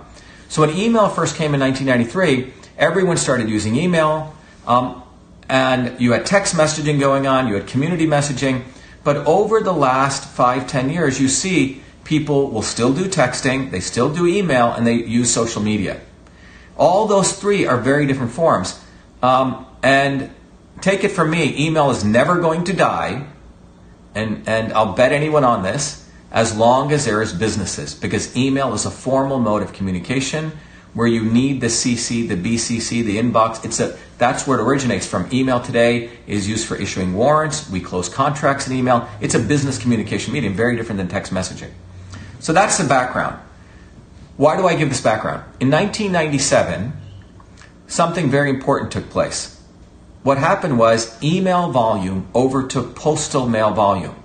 So 0.49 0.61
when 0.61 0.75
email 0.75 1.09
first 1.09 1.35
came 1.35 1.53
in 1.53 1.59
1993, 1.59 2.53
everyone 2.77 3.17
started 3.17 3.49
using 3.49 3.75
email, 3.75 4.35
um, 4.65 5.03
and 5.49 5.99
you 5.99 6.11
had 6.13 6.25
text 6.25 6.55
messaging 6.55 6.99
going 6.99 7.27
on, 7.27 7.47
you 7.47 7.55
had 7.55 7.67
community 7.67 8.07
messaging. 8.07 8.63
But 9.03 9.17
over 9.27 9.61
the 9.61 9.73
last 9.73 10.27
five, 10.27 10.67
ten 10.67 10.89
years, 10.89 11.19
you 11.19 11.27
see 11.27 11.81
people 12.03 12.49
will 12.49 12.61
still 12.61 12.93
do 12.93 13.05
texting, 13.05 13.71
they 13.71 13.79
still 13.79 14.13
do 14.13 14.25
email, 14.25 14.71
and 14.71 14.87
they 14.87 14.95
use 14.95 15.31
social 15.31 15.61
media. 15.61 16.01
All 16.77 17.05
those 17.07 17.33
three 17.33 17.65
are 17.65 17.77
very 17.77 18.05
different 18.05 18.31
forms. 18.31 18.79
Um, 19.21 19.65
and 19.83 20.31
take 20.83 21.05
it 21.05 21.09
from 21.09 21.31
me, 21.31 21.65
email 21.65 21.89
is 21.91 22.03
never 22.03 22.39
going 22.39 22.65
to 22.65 22.73
die 22.73 23.25
and, 24.13 24.47
and 24.47 24.73
I'll 24.73 24.93
bet 24.93 25.13
anyone 25.13 25.45
on 25.45 25.63
this, 25.63 26.07
as 26.31 26.55
long 26.55 26.91
as 26.91 27.05
there 27.05 27.21
is 27.21 27.31
businesses, 27.31 27.95
because 27.95 28.35
email 28.35 28.73
is 28.73 28.85
a 28.85 28.91
formal 28.91 29.39
mode 29.39 29.63
of 29.63 29.71
communication 29.71 30.51
where 30.93 31.07
you 31.07 31.23
need 31.23 31.61
the 31.61 31.67
CC, 31.67 32.27
the 32.27 32.35
BCC, 32.35 33.03
the 33.03 33.17
inbox. 33.17 33.63
It's 33.65 33.79
a 33.79 33.97
that's 34.19 34.45
where 34.45 34.59
it 34.59 34.63
originates 34.63 35.07
from. 35.07 35.27
Email 35.33 35.59
today 35.59 36.11
is 36.27 36.47
used 36.47 36.67
for 36.67 36.75
issuing 36.75 37.13
warrants. 37.15 37.67
We 37.69 37.79
close 37.79 38.09
contracts 38.09 38.67
in 38.67 38.75
email. 38.75 39.09
It's 39.19 39.33
a 39.33 39.39
business 39.39 39.79
communication 39.79 40.33
medium, 40.33 40.53
very 40.53 40.75
different 40.75 40.97
than 40.97 41.07
text 41.07 41.33
messaging. 41.33 41.71
So 42.39 42.53
that's 42.53 42.77
the 42.77 42.87
background. 42.87 43.39
Why 44.37 44.57
do 44.57 44.67
I 44.67 44.75
give 44.75 44.89
this 44.89 45.01
background? 45.01 45.43
In 45.59 45.71
1997, 45.71 46.93
something 47.87 48.29
very 48.29 48.49
important 48.49 48.91
took 48.91 49.09
place 49.09 49.62
what 50.23 50.37
happened 50.37 50.79
was 50.79 51.21
email 51.21 51.69
volume 51.69 52.27
overtook 52.33 52.95
postal 52.95 53.47
mail 53.47 53.71
volume. 53.71 54.15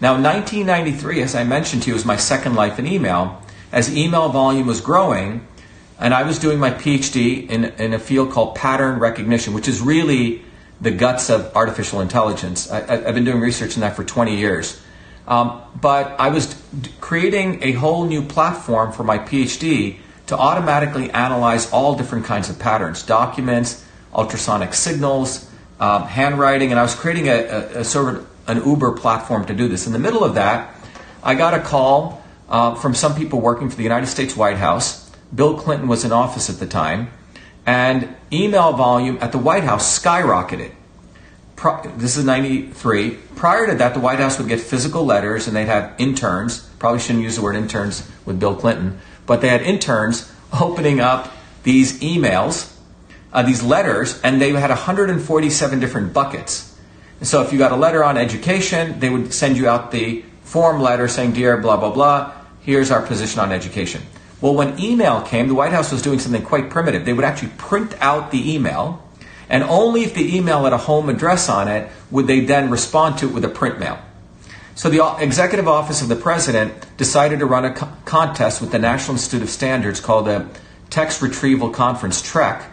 Now, 0.00 0.12
1993, 0.12 1.22
as 1.22 1.34
I 1.34 1.44
mentioned 1.44 1.82
to 1.82 1.88
you, 1.88 1.94
was 1.94 2.06
my 2.06 2.16
second 2.16 2.54
life 2.54 2.78
in 2.78 2.86
email. 2.86 3.42
As 3.70 3.94
email 3.94 4.30
volume 4.30 4.66
was 4.66 4.80
growing, 4.80 5.46
and 5.98 6.14
I 6.14 6.22
was 6.22 6.38
doing 6.38 6.58
my 6.58 6.70
PhD 6.70 7.48
in, 7.48 7.64
in 7.64 7.92
a 7.92 7.98
field 7.98 8.30
called 8.30 8.54
pattern 8.54 8.98
recognition, 8.98 9.52
which 9.52 9.68
is 9.68 9.82
really 9.82 10.42
the 10.80 10.90
guts 10.90 11.28
of 11.28 11.54
artificial 11.54 12.00
intelligence. 12.00 12.70
I, 12.70 12.80
have 12.80 13.14
been 13.14 13.24
doing 13.24 13.40
research 13.40 13.74
in 13.74 13.82
that 13.82 13.96
for 13.96 14.04
20 14.04 14.36
years. 14.36 14.80
Um, 15.28 15.60
but 15.78 16.18
I 16.18 16.30
was 16.30 16.60
creating 17.00 17.62
a 17.62 17.72
whole 17.72 18.06
new 18.06 18.22
platform 18.22 18.92
for 18.92 19.04
my 19.04 19.18
PhD 19.18 19.98
to 20.28 20.38
automatically 20.38 21.10
analyze 21.10 21.70
all 21.70 21.96
different 21.96 22.24
kinds 22.24 22.48
of 22.48 22.58
patterns, 22.58 23.02
documents, 23.02 23.84
ultrasonic 24.14 24.74
signals, 24.74 25.48
um, 25.78 26.02
handwriting, 26.02 26.70
and 26.70 26.78
I 26.78 26.82
was 26.82 26.94
creating 26.94 27.28
a, 27.28 27.32
a, 27.32 27.80
a, 27.80 27.84
sort 27.84 28.14
of 28.14 28.26
an 28.46 28.64
Uber 28.64 28.92
platform 28.92 29.46
to 29.46 29.54
do 29.54 29.68
this. 29.68 29.86
In 29.86 29.92
the 29.92 29.98
middle 29.98 30.24
of 30.24 30.34
that, 30.34 30.74
I 31.22 31.34
got 31.34 31.54
a 31.54 31.60
call 31.60 32.22
uh, 32.48 32.74
from 32.74 32.94
some 32.94 33.14
people 33.14 33.40
working 33.40 33.70
for 33.70 33.76
the 33.76 33.82
United 33.82 34.06
States 34.06 34.36
White 34.36 34.56
House. 34.56 35.10
Bill 35.34 35.56
Clinton 35.56 35.88
was 35.88 36.04
in 36.04 36.12
office 36.12 36.50
at 36.50 36.58
the 36.58 36.66
time, 36.66 37.10
and 37.64 38.14
email 38.32 38.72
volume 38.72 39.18
at 39.20 39.32
the 39.32 39.38
White 39.38 39.64
House 39.64 39.98
skyrocketed. 39.98 40.72
Pro- 41.56 41.82
this 41.96 42.16
is 42.16 42.24
93. 42.24 43.10
Prior 43.36 43.66
to 43.66 43.74
that, 43.76 43.94
the 43.94 44.00
White 44.00 44.18
House 44.18 44.38
would 44.38 44.48
get 44.48 44.60
physical 44.60 45.04
letters 45.04 45.46
and 45.46 45.54
they'd 45.54 45.66
have 45.66 45.94
interns. 45.98 46.60
Probably 46.78 46.98
shouldn't 46.98 47.22
use 47.22 47.36
the 47.36 47.42
word 47.42 47.54
interns 47.54 48.08
with 48.24 48.40
Bill 48.40 48.56
Clinton, 48.56 48.98
but 49.26 49.40
they 49.40 49.48
had 49.48 49.62
interns 49.62 50.32
opening 50.60 51.00
up 51.00 51.32
these 51.62 52.00
emails 52.00 52.74
uh, 53.32 53.42
these 53.42 53.62
letters, 53.62 54.20
and 54.22 54.40
they 54.40 54.50
had 54.52 54.70
147 54.70 55.80
different 55.80 56.12
buckets. 56.12 56.76
so 57.22 57.42
if 57.42 57.52
you 57.52 57.58
got 57.58 57.72
a 57.72 57.76
letter 57.76 58.02
on 58.02 58.16
education, 58.16 58.98
they 59.00 59.08
would 59.08 59.32
send 59.32 59.56
you 59.56 59.68
out 59.68 59.90
the 59.90 60.24
form 60.42 60.80
letter 60.80 61.06
saying, 61.06 61.32
Dear 61.32 61.56
blah, 61.58 61.76
blah, 61.76 61.92
blah, 61.92 62.32
here's 62.62 62.90
our 62.90 63.02
position 63.02 63.40
on 63.40 63.52
education. 63.52 64.02
Well, 64.40 64.54
when 64.54 64.80
email 64.80 65.20
came, 65.22 65.48
the 65.48 65.54
White 65.54 65.72
House 65.72 65.92
was 65.92 66.02
doing 66.02 66.18
something 66.18 66.42
quite 66.42 66.70
primitive. 66.70 67.04
They 67.04 67.12
would 67.12 67.24
actually 67.24 67.52
print 67.58 67.94
out 68.00 68.30
the 68.30 68.54
email, 68.54 69.06
and 69.48 69.62
only 69.64 70.02
if 70.02 70.14
the 70.14 70.36
email 70.36 70.64
had 70.64 70.72
a 70.72 70.78
home 70.78 71.08
address 71.08 71.48
on 71.48 71.68
it 71.68 71.90
would 72.10 72.26
they 72.26 72.40
then 72.40 72.70
respond 72.70 73.18
to 73.18 73.28
it 73.28 73.34
with 73.34 73.44
a 73.44 73.48
print 73.48 73.78
mail. 73.78 73.98
So 74.74 74.88
the 74.88 75.04
Executive 75.18 75.68
Office 75.68 76.00
of 76.00 76.08
the 76.08 76.16
President 76.16 76.72
decided 76.96 77.40
to 77.40 77.46
run 77.46 77.66
a 77.66 77.74
co- 77.74 77.92
contest 78.06 78.62
with 78.62 78.72
the 78.72 78.78
National 78.78 79.16
Institute 79.16 79.42
of 79.42 79.50
Standards 79.50 80.00
called 80.00 80.26
the 80.26 80.46
Text 80.88 81.20
Retrieval 81.20 81.68
Conference, 81.68 82.22
TREC, 82.22 82.64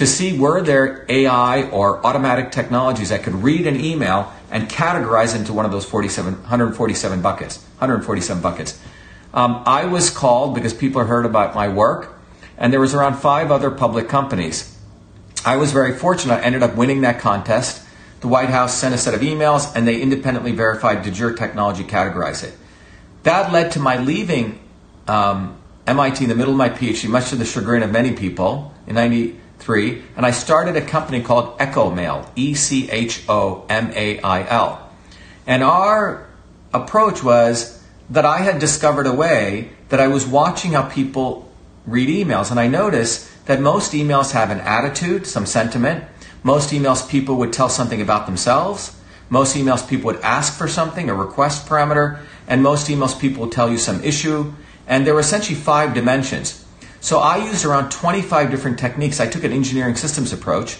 to 0.00 0.06
see 0.06 0.38
were 0.38 0.62
there 0.62 1.04
AI 1.10 1.68
or 1.68 2.04
automatic 2.06 2.50
technologies 2.52 3.10
that 3.10 3.22
could 3.22 3.34
read 3.34 3.66
an 3.66 3.78
email 3.78 4.32
and 4.50 4.66
categorize 4.66 5.36
into 5.36 5.52
one 5.52 5.66
of 5.66 5.72
those 5.72 5.84
47, 5.84 6.36
147 6.40 7.20
buckets. 7.20 7.58
147 7.80 8.42
buckets. 8.42 8.80
Um, 9.34 9.62
I 9.66 9.84
was 9.84 10.08
called 10.08 10.54
because 10.54 10.72
people 10.72 11.04
heard 11.04 11.26
about 11.26 11.54
my 11.54 11.68
work, 11.68 12.18
and 12.56 12.72
there 12.72 12.80
was 12.80 12.94
around 12.94 13.16
five 13.16 13.50
other 13.50 13.70
public 13.70 14.08
companies. 14.08 14.74
I 15.44 15.58
was 15.58 15.70
very 15.70 15.92
fortunate. 15.92 16.36
I 16.36 16.40
ended 16.40 16.62
up 16.62 16.76
winning 16.76 17.02
that 17.02 17.20
contest. 17.20 17.86
The 18.20 18.28
White 18.28 18.48
House 18.48 18.74
sent 18.74 18.94
a 18.94 18.98
set 18.98 19.12
of 19.12 19.20
emails, 19.20 19.70
and 19.76 19.86
they 19.86 20.00
independently 20.00 20.52
verified 20.52 21.02
did 21.02 21.18
your 21.18 21.34
technology 21.34 21.84
categorize 21.84 22.42
it. 22.42 22.54
That 23.24 23.52
led 23.52 23.72
to 23.72 23.80
my 23.80 23.98
leaving 23.98 24.60
um, 25.06 25.60
MIT 25.86 26.24
in 26.24 26.30
the 26.30 26.36
middle 26.36 26.54
of 26.54 26.58
my 26.58 26.70
PhD, 26.70 27.06
much 27.06 27.28
to 27.28 27.36
the 27.36 27.44
chagrin 27.44 27.82
of 27.82 27.92
many 27.92 28.14
people, 28.14 28.72
in 28.86 28.94
90, 28.94 29.36
three, 29.60 30.02
and 30.16 30.26
I 30.26 30.32
started 30.32 30.76
a 30.76 30.80
company 30.80 31.22
called 31.22 31.58
Echomail, 31.58 32.28
E 32.34 32.54
C 32.54 32.90
H 32.90 33.22
O 33.28 33.64
M 33.68 33.92
A 33.94 34.20
I 34.20 34.48
L. 34.48 34.90
And 35.46 35.62
our 35.62 36.26
approach 36.74 37.22
was 37.22 37.82
that 38.10 38.24
I 38.24 38.38
had 38.38 38.58
discovered 38.58 39.06
a 39.06 39.12
way 39.12 39.70
that 39.90 40.00
I 40.00 40.08
was 40.08 40.26
watching 40.26 40.72
how 40.72 40.88
people 40.88 41.50
read 41.86 42.08
emails, 42.08 42.50
and 42.50 42.58
I 42.58 42.66
noticed 42.66 43.28
that 43.46 43.60
most 43.60 43.92
emails 43.92 44.32
have 44.32 44.50
an 44.50 44.60
attitude, 44.60 45.26
some 45.26 45.46
sentiment. 45.46 46.04
Most 46.42 46.70
emails, 46.70 47.08
people 47.08 47.36
would 47.36 47.52
tell 47.52 47.68
something 47.68 48.00
about 48.00 48.26
themselves. 48.26 48.96
Most 49.28 49.56
emails, 49.56 49.88
people 49.88 50.06
would 50.06 50.20
ask 50.22 50.56
for 50.56 50.68
something, 50.68 51.08
a 51.08 51.14
request 51.14 51.66
parameter, 51.66 52.20
and 52.48 52.62
most 52.62 52.88
emails, 52.88 53.18
people 53.18 53.42
would 53.42 53.52
tell 53.52 53.70
you 53.70 53.78
some 53.78 54.02
issue. 54.02 54.52
And 54.86 55.06
there 55.06 55.14
were 55.14 55.20
essentially 55.20 55.56
five 55.56 55.94
dimensions. 55.94 56.59
So 57.00 57.18
I 57.18 57.38
used 57.38 57.64
around 57.64 57.90
25 57.90 58.50
different 58.50 58.78
techniques. 58.78 59.20
I 59.20 59.26
took 59.26 59.44
an 59.44 59.52
engineering 59.52 59.96
systems 59.96 60.32
approach 60.32 60.78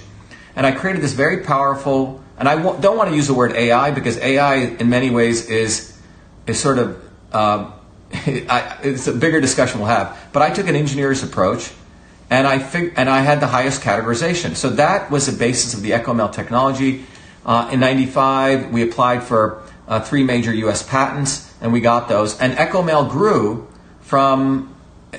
and 0.57 0.67
I 0.67 0.73
created 0.73 1.03
this 1.03 1.13
very 1.13 1.39
powerful, 1.45 2.23
and 2.39 2.49
I 2.49 2.57
don't 2.57 2.97
want 2.97 3.11
to 3.11 3.17
use 3.17 3.27
the 3.27 3.35
word 3.35 3.53
AI 3.53 3.93
because 3.93 4.19
AI 4.19 4.57
in 4.57 4.91
many 4.91 5.11
ways 5.11 5.49
is, 5.49 5.97
is 6.47 6.59
sort 6.59 6.79
of, 6.79 7.03
uh, 7.33 7.71
it's 8.83 9.07
a 9.07 9.13
bigger 9.13 9.41
discussion 9.41 9.79
we'll 9.79 9.89
have. 9.89 10.19
But 10.33 10.43
I 10.43 10.51
took 10.51 10.67
an 10.67 10.77
engineer's 10.77 11.23
approach 11.23 11.71
and 12.29 12.47
I, 12.47 12.59
fig- 12.59 12.95
and 12.97 13.09
I 13.09 13.21
had 13.21 13.41
the 13.41 13.47
highest 13.47 13.83
categorization. 13.83 14.57
So 14.57 14.71
that 14.71 15.11
was 15.11 15.27
the 15.27 15.39
basis 15.39 15.75
of 15.75 15.83
the 15.83 15.93
Echomail 15.93 16.33
technology. 16.33 17.07
Uh, 17.47 17.71
in 17.73 17.81
95, 17.81 18.71
we 18.71 18.83
applied 18.83 19.23
for 19.23 19.63
uh, 19.89 20.01
three 20.01 20.25
major 20.25 20.53
US 20.53 20.83
patents 20.83 21.53
and 21.61 21.73
we 21.73 21.81
got 21.81 22.09
those. 22.09 22.39
And 22.41 22.55
Echomail 22.55 23.09
grew 23.11 23.69
from 24.01 24.75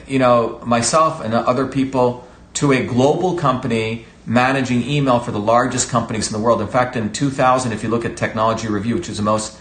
you 0.07 0.19
know, 0.19 0.59
myself 0.65 1.21
and 1.21 1.33
other 1.33 1.67
people 1.67 2.27
to 2.55 2.71
a 2.71 2.85
global 2.85 3.35
company 3.35 4.05
managing 4.25 4.87
email 4.87 5.19
for 5.19 5.31
the 5.31 5.39
largest 5.39 5.89
companies 5.89 6.27
in 6.27 6.33
the 6.33 6.43
world. 6.43 6.61
In 6.61 6.67
fact, 6.67 6.95
in 6.95 7.11
2000, 7.11 7.71
if 7.71 7.83
you 7.83 7.89
look 7.89 8.05
at 8.05 8.17
Technology 8.17 8.67
Review, 8.67 8.95
which 8.95 9.09
is 9.09 9.17
the 9.17 9.23
most 9.23 9.57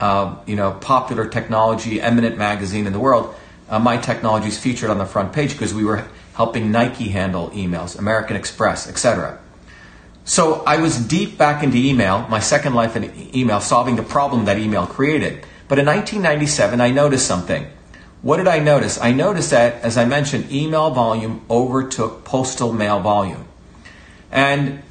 uh, 0.00 0.36
you 0.46 0.56
know 0.56 0.72
popular 0.72 1.26
technology 1.26 2.00
eminent 2.00 2.36
magazine 2.36 2.86
in 2.86 2.92
the 2.92 3.00
world, 3.00 3.34
uh, 3.68 3.78
my 3.78 3.96
technology 3.96 4.48
is 4.48 4.58
featured 4.58 4.90
on 4.90 4.98
the 4.98 5.06
front 5.06 5.32
page 5.32 5.52
because 5.52 5.74
we 5.74 5.84
were 5.84 6.06
helping 6.34 6.70
Nike 6.70 7.08
handle 7.08 7.50
emails, 7.50 7.98
American 7.98 8.36
Express, 8.36 8.88
etc. 8.88 9.38
So 10.24 10.62
I 10.64 10.78
was 10.78 10.98
deep 10.98 11.38
back 11.38 11.62
into 11.62 11.76
email, 11.76 12.26
my 12.28 12.40
second 12.40 12.74
life 12.74 12.96
in 12.96 13.12
email, 13.34 13.60
solving 13.60 13.96
the 13.96 14.02
problem 14.02 14.44
that 14.46 14.58
email 14.58 14.86
created. 14.86 15.46
But 15.68 15.78
in 15.78 15.86
1997, 15.86 16.80
I 16.80 16.90
noticed 16.90 17.26
something. 17.26 17.66
What 18.22 18.38
did 18.38 18.48
I 18.48 18.58
notice? 18.58 19.00
I 19.00 19.12
noticed 19.12 19.50
that, 19.50 19.82
as 19.82 19.96
I 19.96 20.04
mentioned, 20.04 20.50
email 20.50 20.90
volume 20.90 21.44
overtook 21.48 22.24
postal 22.24 22.72
mail 22.72 23.00
volume. 23.00 23.46
And 24.32 24.82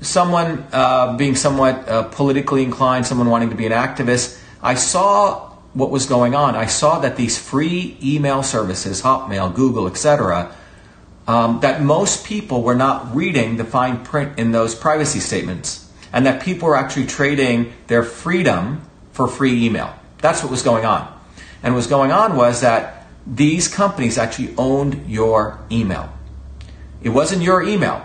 someone 0.00 0.66
uh, 0.72 1.16
being 1.16 1.34
somewhat 1.34 1.88
uh, 1.88 2.04
politically 2.04 2.62
inclined, 2.62 3.06
someone 3.06 3.28
wanting 3.28 3.50
to 3.50 3.56
be 3.56 3.66
an 3.66 3.72
activist, 3.72 4.40
I 4.62 4.74
saw 4.74 5.48
what 5.74 5.90
was 5.90 6.06
going 6.06 6.34
on. 6.34 6.56
I 6.56 6.66
saw 6.66 7.00
that 7.00 7.16
these 7.16 7.38
free 7.38 7.96
email 8.02 8.42
services, 8.42 9.02
Hotmail, 9.02 9.54
Google, 9.54 9.86
etc., 9.86 10.54
um, 11.26 11.60
that 11.60 11.82
most 11.82 12.24
people 12.24 12.62
were 12.62 12.74
not 12.74 13.14
reading 13.14 13.58
the 13.58 13.64
fine 13.64 14.02
print 14.02 14.38
in 14.38 14.52
those 14.52 14.74
privacy 14.74 15.20
statements, 15.20 15.90
and 16.12 16.24
that 16.24 16.42
people 16.42 16.68
were 16.68 16.76
actually 16.76 17.06
trading 17.06 17.72
their 17.86 18.02
freedom 18.02 18.80
for 19.12 19.28
free 19.28 19.64
email. 19.66 19.94
That's 20.22 20.42
what 20.42 20.50
was 20.50 20.62
going 20.62 20.86
on. 20.86 21.17
And 21.62 21.74
was 21.74 21.86
going 21.86 22.12
on 22.12 22.36
was 22.36 22.60
that 22.60 23.06
these 23.26 23.68
companies 23.68 24.16
actually 24.16 24.54
owned 24.56 25.08
your 25.08 25.58
email. 25.70 26.12
It 27.02 27.10
wasn't 27.10 27.42
your 27.42 27.62
email. 27.62 28.04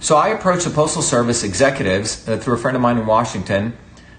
So 0.00 0.16
I 0.16 0.28
approached 0.28 0.64
the 0.64 0.70
Postal 0.70 1.02
Service 1.02 1.44
executives 1.44 2.28
uh, 2.28 2.36
through 2.36 2.54
a 2.54 2.58
friend 2.58 2.76
of 2.76 2.82
mine 2.82 2.98
in 2.98 3.06
Washington, 3.06 3.76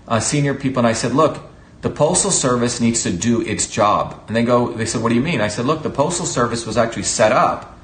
uh, 0.08 0.20
senior 0.20 0.54
people, 0.56 0.80
and 0.80 0.88
I 0.88 0.94
said, 0.94 1.14
look, 1.14 1.42
the 1.82 1.92
Postal 1.92 2.32
Service 2.32 2.82
needs 2.82 3.04
to 3.04 3.12
do 3.12 3.42
its 3.42 3.68
job. 3.68 4.24
And 4.28 4.36
they 4.36 4.44
go, 4.44 4.72
they 4.72 4.88
said, 4.88 5.04
what 5.04 5.10
do 5.10 5.16
you 5.16 5.22
mean? 5.22 5.42
I 5.42 5.48
said, 5.48 5.66
look, 5.66 5.84
the 5.84 5.92
Postal 5.92 6.26
Service 6.26 6.66
was 6.66 6.78
actually 6.78 7.04
set 7.04 7.32
up 7.32 7.78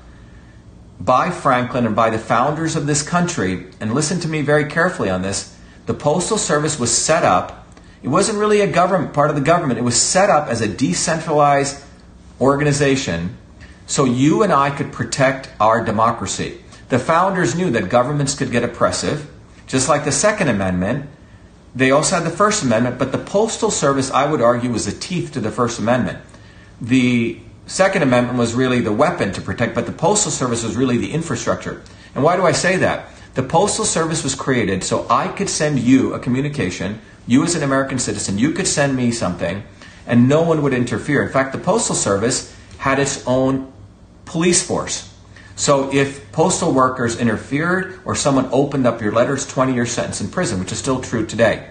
by 0.99 1.29
Franklin 1.29 1.85
and 1.85 1.95
by 1.95 2.09
the 2.09 2.17
founders 2.17 2.75
of 2.75 2.87
this 2.87 3.03
country. 3.03 3.67
And 3.79 3.93
listen 3.93 4.19
to 4.21 4.27
me 4.27 4.41
very 4.41 4.65
carefully 4.65 5.09
on 5.09 5.21
this. 5.21 5.55
The 5.85 5.93
Postal 5.93 6.39
Service 6.39 6.79
was 6.79 6.95
set 6.95 7.23
up. 7.23 7.60
It 8.03 8.07
wasn't 8.07 8.39
really 8.39 8.61
a 8.61 8.67
government, 8.67 9.13
part 9.13 9.29
of 9.29 9.35
the 9.35 9.41
government. 9.41 9.79
It 9.79 9.83
was 9.83 10.01
set 10.01 10.29
up 10.29 10.47
as 10.47 10.61
a 10.61 10.67
decentralized 10.67 11.83
organization 12.39 13.37
so 13.85 14.05
you 14.05 14.41
and 14.41 14.51
I 14.51 14.69
could 14.69 14.91
protect 14.91 15.49
our 15.59 15.83
democracy. 15.83 16.61
The 16.89 16.99
founders 16.99 17.55
knew 17.55 17.69
that 17.71 17.89
governments 17.89 18.35
could 18.35 18.51
get 18.51 18.63
oppressive, 18.63 19.29
just 19.67 19.87
like 19.87 20.03
the 20.05 20.11
Second 20.11 20.47
Amendment 20.47 21.09
they 21.73 21.91
also 21.91 22.17
had 22.17 22.25
the 22.25 22.35
First 22.35 22.63
Amendment, 22.63 22.99
but 22.99 23.11
the 23.11 23.17
Postal 23.17 23.71
Service, 23.71 24.11
I 24.11 24.29
would 24.29 24.41
argue, 24.41 24.71
was 24.71 24.85
the 24.85 24.91
teeth 24.91 25.31
to 25.33 25.39
the 25.39 25.51
First 25.51 25.79
Amendment. 25.79 26.19
The 26.81 27.39
Second 27.65 28.03
Amendment 28.03 28.37
was 28.37 28.53
really 28.53 28.81
the 28.81 28.91
weapon 28.91 29.31
to 29.33 29.41
protect, 29.41 29.75
but 29.75 29.85
the 29.85 29.93
Postal 29.93 30.31
Service 30.31 30.63
was 30.63 30.75
really 30.75 30.97
the 30.97 31.11
infrastructure. 31.11 31.81
And 32.13 32.23
why 32.23 32.35
do 32.35 32.45
I 32.45 32.51
say 32.51 32.77
that? 32.77 33.05
The 33.35 33.43
Postal 33.43 33.85
Service 33.85 34.23
was 34.23 34.35
created 34.35 34.83
so 34.83 35.07
I 35.09 35.29
could 35.29 35.49
send 35.49 35.79
you 35.79 36.13
a 36.13 36.19
communication, 36.19 36.99
you 37.27 37.43
as 37.43 37.55
an 37.55 37.63
American 37.63 37.99
citizen, 37.99 38.37
you 38.37 38.51
could 38.51 38.67
send 38.67 38.95
me 38.95 39.11
something, 39.11 39.63
and 40.07 40.27
no 40.27 40.41
one 40.41 40.61
would 40.61 40.73
interfere. 40.73 41.23
In 41.23 41.31
fact, 41.31 41.51
the 41.51 41.59
Postal 41.59 41.95
Service 41.95 42.55
had 42.77 42.99
its 42.99 43.25
own 43.27 43.71
police 44.25 44.65
force. 44.65 45.07
So 45.55 45.93
if 45.93 46.31
postal 46.31 46.73
workers 46.73 47.19
interfered 47.19 47.99
or 48.05 48.15
someone 48.15 48.49
opened 48.51 48.87
up 48.87 49.01
your 49.01 49.11
letters, 49.11 49.45
20 49.45 49.73
year 49.73 49.85
sentence 49.85 50.21
in 50.21 50.29
prison, 50.29 50.59
which 50.59 50.71
is 50.71 50.79
still 50.79 51.01
true 51.01 51.25
today. 51.25 51.69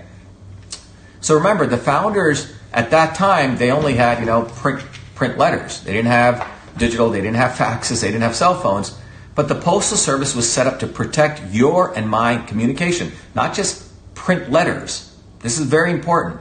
So 1.20 1.34
remember, 1.34 1.66
the 1.66 1.76
founders 1.76 2.52
at 2.72 2.90
that 2.92 3.16
time, 3.16 3.56
they 3.56 3.72
only 3.72 3.94
had, 3.94 4.20
you 4.20 4.26
know, 4.26 4.42
print, 4.42 4.84
print 5.14 5.38
letters. 5.38 5.82
They 5.82 5.92
didn't 5.92 6.08
have 6.08 6.48
digital, 6.76 7.10
they 7.10 7.20
didn't 7.20 7.36
have 7.36 7.52
faxes, 7.58 8.00
they 8.00 8.08
didn't 8.08 8.22
have 8.22 8.36
cell 8.36 8.54
phones. 8.54 8.96
But 9.34 9.48
the 9.48 9.54
Postal 9.54 9.96
Service 9.96 10.34
was 10.34 10.50
set 10.50 10.66
up 10.66 10.80
to 10.80 10.86
protect 10.86 11.52
your 11.52 11.96
and 11.96 12.08
my 12.08 12.38
communication, 12.38 13.12
not 13.34 13.54
just 13.54 13.86
print 14.14 14.50
letters. 14.50 15.09
This 15.40 15.58
is 15.58 15.66
very 15.66 15.90
important. 15.90 16.40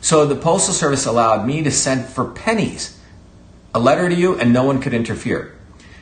So 0.00 0.26
the 0.26 0.36
Postal 0.36 0.72
Service 0.72 1.06
allowed 1.06 1.46
me 1.46 1.62
to 1.62 1.70
send 1.70 2.06
for 2.06 2.24
pennies 2.24 2.98
a 3.74 3.78
letter 3.78 4.08
to 4.08 4.14
you 4.14 4.38
and 4.38 4.52
no 4.52 4.64
one 4.64 4.80
could 4.80 4.94
interfere. 4.94 5.54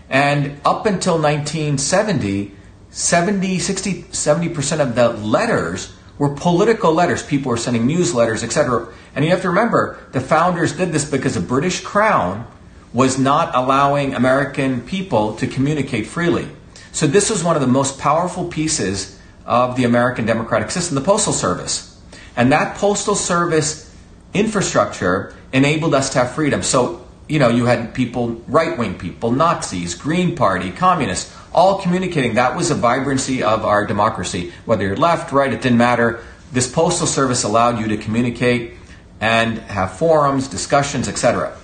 And 0.09 0.61
up 0.65 0.87
until 0.87 1.15
1970, 1.15 2.53
70, 2.91 3.59
60, 3.59 4.03
70% 4.05 4.81
of 4.81 4.95
the 4.95 5.09
letters 5.11 5.95
were 6.17 6.35
political 6.35 6.93
letters. 6.93 7.23
People 7.23 7.51
were 7.51 7.57
sending 7.57 7.87
newsletters, 7.87 8.43
etc. 8.43 8.89
And 9.15 9.25
you 9.25 9.31
have 9.33 9.43
to 9.43 9.49
remember, 9.49 9.99
the 10.13 10.21
founders 10.21 10.77
did 10.77 10.93
this 10.93 11.09
because 11.09 11.35
the 11.35 11.41
British 11.41 11.81
Crown 11.81 12.47
was 12.93 13.19
not 13.19 13.55
allowing 13.55 14.15
American 14.15 14.81
people 14.81 15.35
to 15.37 15.47
communicate 15.47 16.07
freely. 16.07 16.49
So 16.93 17.07
this 17.07 17.31
was 17.31 17.45
one 17.45 17.55
of 17.55 17.61
the 17.61 17.69
most 17.69 17.99
powerful 17.99 18.47
pieces 18.49 19.19
of 19.45 19.77
the 19.77 19.85
American 19.85 20.25
democratic 20.25 20.71
system, 20.71 20.95
the 20.95 21.01
Postal 21.01 21.33
Service. 21.33 21.88
And 22.39 22.53
that 22.53 22.79
Postal 22.79 23.15
Service 23.15 23.95
infrastructure 24.33 25.35
enabled 25.53 25.95
us 25.95 26.11
to 26.11 26.21
have 26.21 26.35
freedom. 26.35 26.63
So 26.63 27.05
you 27.29 27.39
know, 27.39 27.49
you 27.49 27.67
had 27.67 27.95
people, 27.95 28.43
right 28.49 28.77
wing 28.77 28.99
people, 28.99 29.31
Nazis, 29.31 29.95
Green 29.95 30.35
Party, 30.35 30.73
communists, 30.73 31.35
all 31.53 31.81
communicating. 31.81 32.35
That 32.35 32.57
was 32.57 32.71
a 32.71 32.75
vibrancy 32.75 33.43
of 33.43 33.65
our 33.65 33.87
democracy. 33.87 34.53
Whether 34.65 34.87
you're 34.87 34.97
left, 34.97 35.31
right, 35.31 35.53
it 35.53 35.61
didn't 35.61 35.79
matter. 35.79 36.25
This 36.53 36.71
postal 36.71 37.07
service 37.07 37.45
allowed 37.45 37.79
you 37.79 37.89
to 37.89 37.99
communicate 37.99 38.75
and 39.21 39.59
have 39.59 39.99
forums, 39.99 40.49
discussions, 40.49 41.09
etc. 41.09 41.57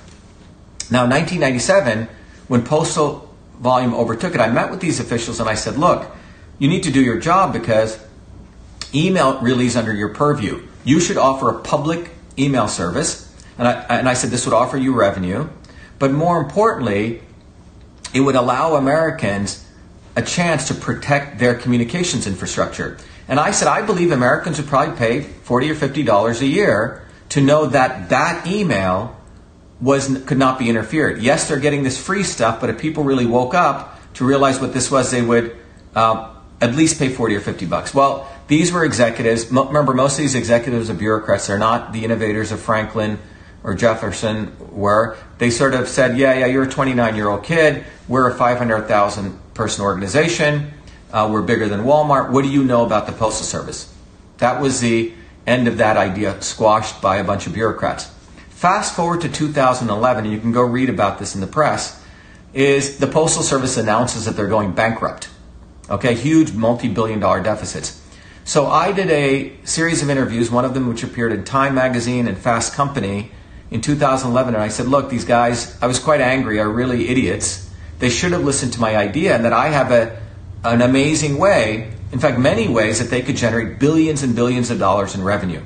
Now, 0.91 1.05
in 1.05 1.11
1997, 1.11 2.09
when 2.49 2.63
postal 2.63 3.35
volume 3.59 3.95
overtook 3.95 4.35
it, 4.35 4.41
I 4.41 4.51
met 4.51 4.71
with 4.71 4.81
these 4.81 5.01
officials 5.01 5.41
and 5.41 5.49
I 5.49 5.55
said, 5.55 5.79
look, 5.79 6.15
you 6.59 6.69
need 6.69 6.83
to 6.83 6.91
do 6.91 7.01
your 7.01 7.19
job 7.19 7.53
because 7.55 7.99
email 8.95 9.41
really 9.41 9.67
is 9.67 9.77
under 9.77 9.95
your 9.95 10.11
purview. 10.11 10.67
You 10.85 11.01
should 11.01 11.17
offer 11.17 11.49
a 11.49 11.61
public 11.61 12.11
email 12.39 12.69
service 12.69 13.25
and 13.59 13.69
I, 13.69 13.73
and 13.99 14.09
I 14.09 14.15
said 14.15 14.31
this 14.31 14.47
would 14.47 14.55
offer 14.55 14.77
you 14.77 14.93
revenue, 14.95 15.49
but 15.99 16.11
more 16.11 16.41
importantly, 16.41 17.23
it 18.13 18.21
would 18.21 18.35
allow 18.35 18.75
Americans 18.75 19.65
a 20.17 20.23
chance 20.23 20.69
to 20.69 20.75
protect 20.75 21.39
their 21.39 21.55
communications 21.55 22.27
infrastructure. 22.27 22.99
And 23.27 23.41
I 23.41 23.53
said, 23.53 23.69
I 23.69 23.83
believe 23.83 24.13
Americans 24.13 24.59
would 24.59 24.69
probably 24.69 24.97
pay 24.97 25.21
40 25.21 25.71
or 25.71 25.75
50 25.75 26.03
dollars 26.03 26.41
a 26.41 26.47
year 26.47 27.03
to 27.31 27.41
know 27.41 27.67
that 27.67 28.11
that 28.11 28.47
email 28.47 29.17
was 29.81 30.23
could 30.27 30.39
not 30.39 30.59
be 30.59 30.69
interfered. 30.69 31.23
Yes, 31.23 31.49
they're 31.49 31.59
getting 31.59 31.83
this 31.83 31.99
free 31.99 32.23
stuff, 32.23 32.61
but 32.61 32.71
if 32.71 32.79
people 32.79 33.03
really 33.03 33.27
woke 33.27 33.55
up 33.55 33.99
to 34.15 34.25
realize 34.25 34.61
what 34.61 34.73
this 34.73 34.91
was, 34.91 35.11
they 35.11 35.23
would 35.23 35.57
uh, 35.95 36.33
at 36.61 36.75
least 36.75 36.99
pay 36.99 37.09
40 37.09 37.37
or 37.37 37.41
50 37.41 37.67
bucks. 37.67 37.93
Well, 37.95 38.31
these 38.47 38.73
were 38.73 38.85
executives. 38.85 39.51
Remember, 39.51 39.95
most 39.95 40.15
of 40.15 40.19
these 40.19 40.35
executives 40.35 40.91
are 40.91 40.95
bureaucrats. 40.95 41.47
They're 41.47 41.59
not 41.59 41.93
the 41.93 42.05
innovators 42.05 42.53
of 42.53 42.61
Franklin 42.61 43.19
or 43.65 43.75
Jefferson 43.75 44.55
were, 44.71 45.17
they 45.39 45.51
sort 45.51 45.75
of 45.75 45.89
said, 45.89 46.19
yeah, 46.19 46.35
yeah, 46.35 46.47
you're 46.47 46.65
a 46.65 46.71
29 46.71 47.17
year 47.17 47.29
old 47.29 47.43
kid. 47.43 47.85
We're 48.07 48.31
a 48.31 48.35
500,000 48.35 49.55
person 49.55 49.85
organization. 49.85 50.73
Uh, 51.11 51.29
we're 51.33 51.43
bigger 51.43 51.67
than 51.67 51.81
Walmart. 51.81 52.31
What 52.31 52.43
do 52.43 52.51
you 52.51 52.63
know 52.63 52.85
about 52.85 53.07
the 53.07 53.13
Postal 53.13 53.47
Service? 53.47 53.93
That 54.39 54.61
was 54.61 54.81
the 54.81 55.13
end 55.47 55.67
of 55.67 55.79
that 55.79 55.97
idea, 55.97 56.41
squashed 56.43 57.01
by 57.01 57.17
a 57.17 57.25
bunch 57.25 57.47
of 57.47 57.55
bureaucrats. 57.55 58.11
Fast 58.51 58.95
forward 58.95 59.23
to 59.23 59.29
2011, 59.29 60.25
and 60.25 60.33
you 60.33 60.41
can 60.41 60.53
go 60.53 60.63
read 60.63 60.91
about 60.91 61.19
this 61.19 61.35
in 61.35 61.41
the 61.41 61.47
press, 61.47 62.03
is 62.53 62.99
the 62.99 63.07
Postal 63.07 63.43
Service 63.43 63.77
announces 63.77 64.27
that 64.27 64.37
they're 64.37 64.47
going 64.47 64.73
bankrupt. 64.73 65.29
Okay, 65.89 66.15
huge 66.15 66.53
multi 66.53 66.89
billion 66.89 67.21
dollar 67.21 67.43
deficits. 67.43 68.01
So 68.47 68.67
I 68.67 68.93
did 68.93 69.09
a 69.09 69.57
series 69.65 70.03
of 70.03 70.11
interviews, 70.11 70.51
one 70.51 70.67
of 70.67 70.75
them 70.75 70.87
which 70.87 71.03
appeared 71.03 71.33
in 71.33 71.45
Time 71.45 71.75
Magazine 71.75 72.29
and 72.29 72.37
Fast 72.37 72.75
Company, 72.75 73.31
in 73.71 73.81
2011 73.81 74.55
and 74.55 74.63
I 74.63 74.69
said, 74.69 74.87
look, 74.87 75.09
these 75.09 75.25
guys, 75.25 75.77
I 75.81 75.87
was 75.87 75.99
quite 75.99 76.21
angry, 76.21 76.61
are 76.61 76.69
really 76.69 77.09
idiots. 77.09 77.71
They 78.01 78.11
should 78.11 78.33
have 78.33 78.45
listened 78.45 78.75
to 78.75 78.81
my 78.81 78.97
idea 78.97 79.35
and 79.35 79.47
that 79.47 79.55
I 79.55 79.69
have 79.71 79.91
a, 79.91 80.21
an 80.63 80.83
amazing 80.83 81.39
way, 81.39 81.91
in 82.13 82.19
fact, 82.19 82.39
many 82.39 82.69
ways 82.69 82.99
that 82.99 83.09
they 83.09 83.23
could 83.23 83.37
generate 83.37 83.79
billions 83.79 84.23
and 84.23 84.37
billions 84.37 84.71
of 84.71 84.79
dollars 84.79 85.15
in 85.15 85.25
revenue. 85.25 85.63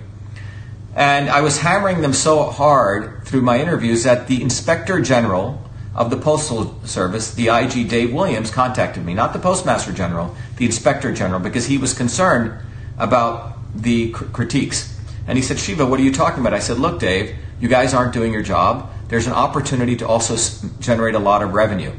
And 0.95 1.29
I 1.29 1.41
was 1.41 1.59
hammering 1.59 2.01
them 2.01 2.13
so 2.13 2.45
hard 2.45 3.25
through 3.25 3.43
my 3.43 3.61
interviews 3.61 4.05
that 4.05 4.29
the 4.29 4.41
Inspector 4.41 5.01
General 5.01 5.63
of 5.97 6.11
the 6.11 6.17
Postal 6.17 6.81
Service, 6.85 7.35
the 7.35 7.49
IG 7.49 7.89
Dave 7.89 8.15
Williams, 8.15 8.53
contacted 8.53 9.05
me, 9.05 9.15
not 9.15 9.33
the 9.33 9.39
Postmaster 9.41 9.93
General, 9.93 10.35
the 10.57 10.65
Inspector 10.65 11.13
General, 11.15 11.41
because 11.41 11.67
he 11.67 11.77
was 11.77 11.93
concerned 11.93 12.59
about 12.99 13.59
the 13.75 14.11
cr- 14.11 14.25
critiques. 14.25 14.97
And 15.27 15.37
he 15.37 15.43
said, 15.43 15.59
Shiva, 15.59 15.87
what 15.87 16.01
are 16.01 16.03
you 16.03 16.13
talking 16.13 16.41
about? 16.41 16.55
I 16.55 16.59
said, 16.59 16.79
look, 16.79 17.01
Dave, 17.01 17.37
you 17.61 17.69
guys 17.69 17.95
aren't 17.95 18.13
doing 18.13 18.33
your 18.33 18.43
job. 18.43 18.91
There's 19.09 19.27
an 19.27 19.33
opportunity 19.33 19.97
to 19.97 20.07
also 20.07 20.37
generate 20.81 21.15
a 21.15 21.19
lot 21.19 21.43
of 21.43 21.53
revenue. 21.53 21.93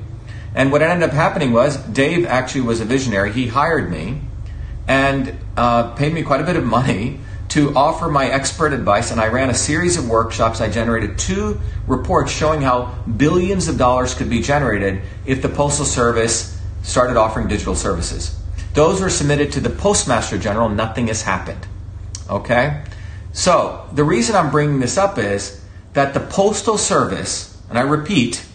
And 0.55 0.71
what 0.71 0.81
ended 0.81 1.07
up 1.07 1.15
happening 1.15 1.53
was 1.53 1.77
Dave 1.77 2.25
actually 2.25 2.61
was 2.61 2.81
a 2.81 2.85
visionary. 2.85 3.31
He 3.31 3.47
hired 3.47 3.91
me 3.91 4.21
and 4.87 5.37
uh, 5.55 5.93
paid 5.93 6.13
me 6.13 6.23
quite 6.23 6.41
a 6.41 6.43
bit 6.43 6.55
of 6.55 6.63
money 6.63 7.19
to 7.49 7.75
offer 7.75 8.09
my 8.09 8.27
expert 8.27 8.73
advice. 8.73 9.11
And 9.11 9.19
I 9.19 9.27
ran 9.27 9.49
a 9.49 9.53
series 9.53 9.97
of 9.97 10.07
workshops. 10.07 10.61
I 10.61 10.69
generated 10.69 11.17
two 11.17 11.59
reports 11.87 12.31
showing 12.31 12.61
how 12.61 12.95
billions 13.17 13.67
of 13.67 13.77
dollars 13.77 14.13
could 14.13 14.29
be 14.29 14.41
generated 14.41 15.01
if 15.25 15.41
the 15.41 15.49
Postal 15.49 15.85
Service 15.85 16.59
started 16.83 17.17
offering 17.17 17.47
digital 17.47 17.75
services. 17.75 18.38
Those 18.73 19.01
were 19.01 19.09
submitted 19.09 19.51
to 19.53 19.59
the 19.59 19.69
Postmaster 19.69 20.37
General. 20.37 20.69
Nothing 20.69 21.07
has 21.07 21.23
happened. 21.23 21.65
Okay? 22.29 22.83
So, 23.31 23.87
the 23.93 24.03
reason 24.03 24.35
I'm 24.35 24.51
bringing 24.51 24.79
this 24.79 24.97
up 24.97 25.17
is 25.17 25.63
that 25.93 26.13
the 26.13 26.19
Postal 26.19 26.77
Service, 26.77 27.61
and 27.69 27.77
I 27.77 27.81
repeat, 27.81 28.45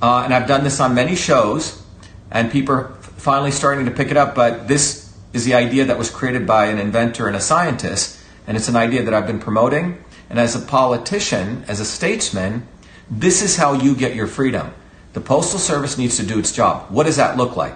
uh, 0.00 0.22
and 0.24 0.32
I've 0.32 0.46
done 0.46 0.64
this 0.64 0.80
on 0.80 0.94
many 0.94 1.14
shows, 1.14 1.82
and 2.30 2.50
people 2.50 2.74
are 2.74 2.94
finally 3.16 3.50
starting 3.50 3.86
to 3.86 3.90
pick 3.90 4.10
it 4.10 4.16
up, 4.16 4.34
but 4.34 4.68
this 4.68 5.14
is 5.32 5.44
the 5.44 5.54
idea 5.54 5.84
that 5.86 5.98
was 5.98 6.10
created 6.10 6.46
by 6.46 6.66
an 6.66 6.78
inventor 6.78 7.26
and 7.26 7.36
a 7.36 7.40
scientist, 7.40 8.18
and 8.46 8.56
it's 8.56 8.68
an 8.68 8.76
idea 8.76 9.02
that 9.02 9.12
I've 9.12 9.26
been 9.26 9.40
promoting. 9.40 10.02
And 10.30 10.38
as 10.38 10.54
a 10.54 10.60
politician, 10.60 11.64
as 11.68 11.80
a 11.80 11.84
statesman, 11.84 12.66
this 13.10 13.42
is 13.42 13.56
how 13.56 13.72
you 13.72 13.94
get 13.94 14.14
your 14.14 14.26
freedom. 14.26 14.72
The 15.14 15.20
Postal 15.20 15.58
Service 15.58 15.96
needs 15.96 16.16
to 16.18 16.26
do 16.26 16.38
its 16.38 16.52
job. 16.52 16.90
What 16.90 17.04
does 17.04 17.16
that 17.16 17.36
look 17.36 17.56
like? 17.56 17.74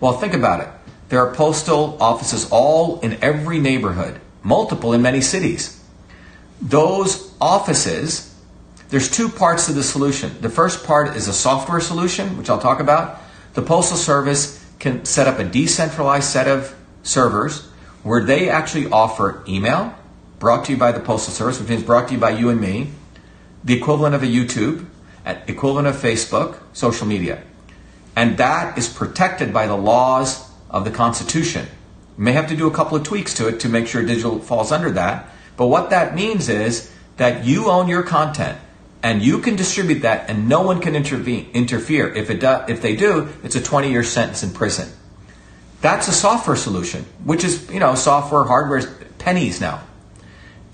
Well, 0.00 0.12
think 0.14 0.34
about 0.34 0.60
it. 0.60 0.68
There 1.12 1.20
are 1.20 1.34
postal 1.34 1.98
offices 2.00 2.48
all 2.50 2.98
in 3.00 3.18
every 3.20 3.60
neighborhood, 3.60 4.18
multiple 4.42 4.94
in 4.94 5.02
many 5.02 5.20
cities. 5.20 5.78
Those 6.58 7.34
offices, 7.38 8.34
there's 8.88 9.10
two 9.10 9.28
parts 9.28 9.66
to 9.66 9.74
the 9.74 9.82
solution. 9.82 10.34
The 10.40 10.48
first 10.48 10.86
part 10.86 11.14
is 11.14 11.28
a 11.28 11.34
software 11.34 11.80
solution, 11.80 12.38
which 12.38 12.48
I'll 12.48 12.58
talk 12.58 12.80
about. 12.80 13.20
The 13.52 13.60
Postal 13.60 13.98
Service 13.98 14.64
can 14.78 15.04
set 15.04 15.28
up 15.28 15.38
a 15.38 15.44
decentralized 15.44 16.30
set 16.30 16.48
of 16.48 16.74
servers 17.02 17.68
where 18.02 18.24
they 18.24 18.48
actually 18.48 18.86
offer 18.86 19.44
email, 19.46 19.94
brought 20.38 20.64
to 20.64 20.72
you 20.72 20.78
by 20.78 20.92
the 20.92 21.00
Postal 21.00 21.34
Service, 21.34 21.60
which 21.60 21.68
means 21.68 21.82
brought 21.82 22.08
to 22.08 22.14
you 22.14 22.20
by 22.20 22.30
you 22.30 22.48
and 22.48 22.58
me, 22.58 22.90
the 23.62 23.74
equivalent 23.74 24.14
of 24.14 24.22
a 24.22 24.26
YouTube, 24.26 24.86
equivalent 25.26 25.88
of 25.88 25.94
Facebook, 25.94 26.56
social 26.72 27.06
media. 27.06 27.42
And 28.16 28.38
that 28.38 28.78
is 28.78 28.88
protected 28.88 29.52
by 29.52 29.66
the 29.66 29.76
laws 29.76 30.48
of 30.72 30.84
the 30.84 30.90
Constitution. 30.90 31.66
You 32.18 32.24
may 32.24 32.32
have 32.32 32.48
to 32.48 32.56
do 32.56 32.66
a 32.66 32.70
couple 32.70 32.96
of 32.96 33.04
tweaks 33.04 33.34
to 33.34 33.48
it 33.48 33.60
to 33.60 33.68
make 33.68 33.86
sure 33.86 34.02
digital 34.02 34.38
falls 34.38 34.72
under 34.72 34.90
that. 34.92 35.28
But 35.56 35.66
what 35.66 35.90
that 35.90 36.14
means 36.14 36.48
is 36.48 36.92
that 37.18 37.44
you 37.44 37.70
own 37.70 37.88
your 37.88 38.02
content 38.02 38.58
and 39.02 39.22
you 39.22 39.38
can 39.40 39.56
distribute 39.56 40.00
that 40.00 40.30
and 40.30 40.48
no 40.48 40.62
one 40.62 40.80
can 40.80 40.94
intervene, 40.96 41.50
interfere. 41.52 42.12
If, 42.12 42.30
it 42.30 42.40
do, 42.40 42.64
if 42.68 42.80
they 42.80 42.96
do, 42.96 43.28
it's 43.42 43.56
a 43.56 43.62
20 43.62 43.90
year 43.90 44.02
sentence 44.02 44.42
in 44.42 44.50
prison. 44.50 44.88
That's 45.80 46.08
a 46.08 46.12
software 46.12 46.56
solution, 46.56 47.04
which 47.24 47.44
is, 47.44 47.68
you 47.70 47.80
know, 47.80 47.94
software, 47.96 48.44
hardware, 48.44 48.82
pennies 49.18 49.60
now. 49.60 49.82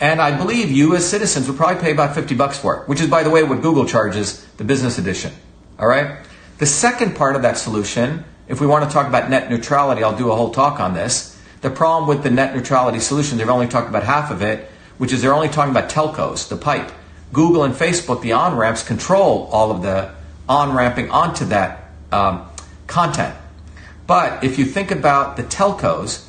And 0.01 0.21
I 0.21 0.37
believe 0.37 0.71
you 0.71 0.95
as 0.95 1.09
citizens 1.09 1.49
would 1.49 1.57
probably 1.57 1.81
pay 1.81 1.93
about 1.93 2.15
50 2.15 2.35
bucks 2.35 2.59
for 2.59 2.77
it, 2.77 2.89
which 2.89 3.01
is, 3.01 3.09
by 3.09 3.23
the 3.23 3.31
way, 3.31 3.43
what 3.43 3.63
Google 3.63 3.87
charges 3.87 4.45
the 4.59 4.65
business 4.65 4.99
edition. 4.99 5.33
All 5.79 5.89
right? 5.89 6.25
The 6.59 6.67
second 6.67 7.17
part 7.17 7.37
of 7.37 7.43
that 7.43 7.57
solution, 7.57 8.25
if 8.49 8.61
we 8.61 8.67
want 8.67 8.85
to 8.85 8.91
talk 8.91 9.07
about 9.07 9.29
net 9.29 9.51
neutrality, 9.51 10.03
I'll 10.03 10.17
do 10.17 10.31
a 10.31 10.35
whole 10.35 10.51
talk 10.51 10.81
on 10.81 10.95
this. 10.95 11.39
The 11.61 11.71
problem 11.71 12.09
with 12.09 12.23
the 12.23 12.31
net 12.31 12.55
neutrality 12.55 13.01
solution, 13.01 13.39
they've 13.39 13.49
only 13.49 13.69
talked 13.69 13.89
about 13.89 14.05
half 14.05 14.31
of 14.31 14.43
it, 14.43 14.71
which 14.97 15.13
is 15.13 15.23
they're 15.23 15.35
only 15.35 15.49
talking 15.49 15.71
about 15.71 15.91
telcos, 15.91 16.49
the 16.49 16.57
pipe. 16.57 16.91
Google 17.33 17.65
and 17.65 17.75
Facebook, 17.75 18.23
the 18.23 18.33
on 18.33 18.57
ramps, 18.57 18.83
control 18.83 19.49
all 19.53 19.71
of 19.71 19.83
the 19.83 20.15
on 20.49 20.75
ramping 20.75 21.11
onto 21.11 21.45
that 21.47 21.91
um, 22.11 22.49
content. 22.87 23.35
But 24.07 24.43
if 24.43 24.59
you 24.59 24.65
think 24.65 24.91
about 24.91 25.37
the 25.37 25.43
telcos, 25.43 26.27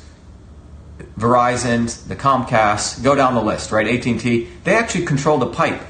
Verizon's, 1.18 2.06
the 2.06 2.16
Comcast, 2.16 3.02
go 3.02 3.14
down 3.14 3.34
the 3.34 3.42
list, 3.42 3.72
right? 3.72 3.86
AT&T, 3.86 4.48
they 4.64 4.74
actually 4.74 5.06
control 5.06 5.38
the 5.38 5.46
pipe. 5.46 5.80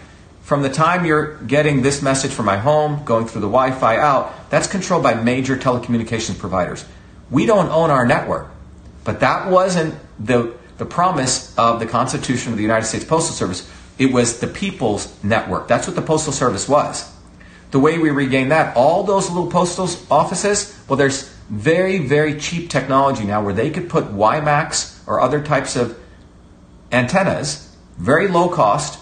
From 0.50 0.62
the 0.62 0.68
time 0.68 1.06
you're 1.06 1.36
getting 1.36 1.82
this 1.82 2.02
message 2.02 2.32
from 2.32 2.46
my 2.46 2.56
home, 2.56 3.04
going 3.04 3.28
through 3.28 3.42
the 3.42 3.46
Wi-Fi 3.46 3.98
out, 3.98 4.50
that's 4.50 4.66
controlled 4.66 5.04
by 5.04 5.14
major 5.14 5.56
telecommunications 5.56 6.40
providers. 6.40 6.84
We 7.30 7.46
don't 7.46 7.68
own 7.68 7.90
our 7.90 8.04
network. 8.04 8.50
But 9.04 9.20
that 9.20 9.48
wasn't 9.48 9.94
the, 10.18 10.52
the 10.76 10.86
promise 10.86 11.56
of 11.56 11.78
the 11.78 11.86
Constitution 11.86 12.50
of 12.50 12.56
the 12.56 12.64
United 12.64 12.84
States 12.86 13.04
Postal 13.04 13.32
Service. 13.32 13.70
It 13.96 14.12
was 14.12 14.40
the 14.40 14.48
people's 14.48 15.16
network. 15.22 15.68
That's 15.68 15.86
what 15.86 15.94
the 15.94 16.02
Postal 16.02 16.32
Service 16.32 16.68
was. 16.68 17.08
The 17.70 17.78
way 17.78 17.98
we 17.98 18.10
regain 18.10 18.48
that, 18.48 18.76
all 18.76 19.04
those 19.04 19.30
little 19.30 19.52
postal 19.52 19.88
offices, 20.10 20.76
well, 20.88 20.96
there's 20.96 21.28
very, 21.48 21.98
very 21.98 22.40
cheap 22.40 22.70
technology 22.70 23.22
now 23.22 23.40
where 23.40 23.54
they 23.54 23.70
could 23.70 23.88
put 23.88 24.06
WiMAX 24.06 25.06
or 25.06 25.20
other 25.20 25.40
types 25.44 25.76
of 25.76 25.96
antennas, 26.90 27.72
very 27.98 28.26
low 28.26 28.48
cost, 28.48 28.99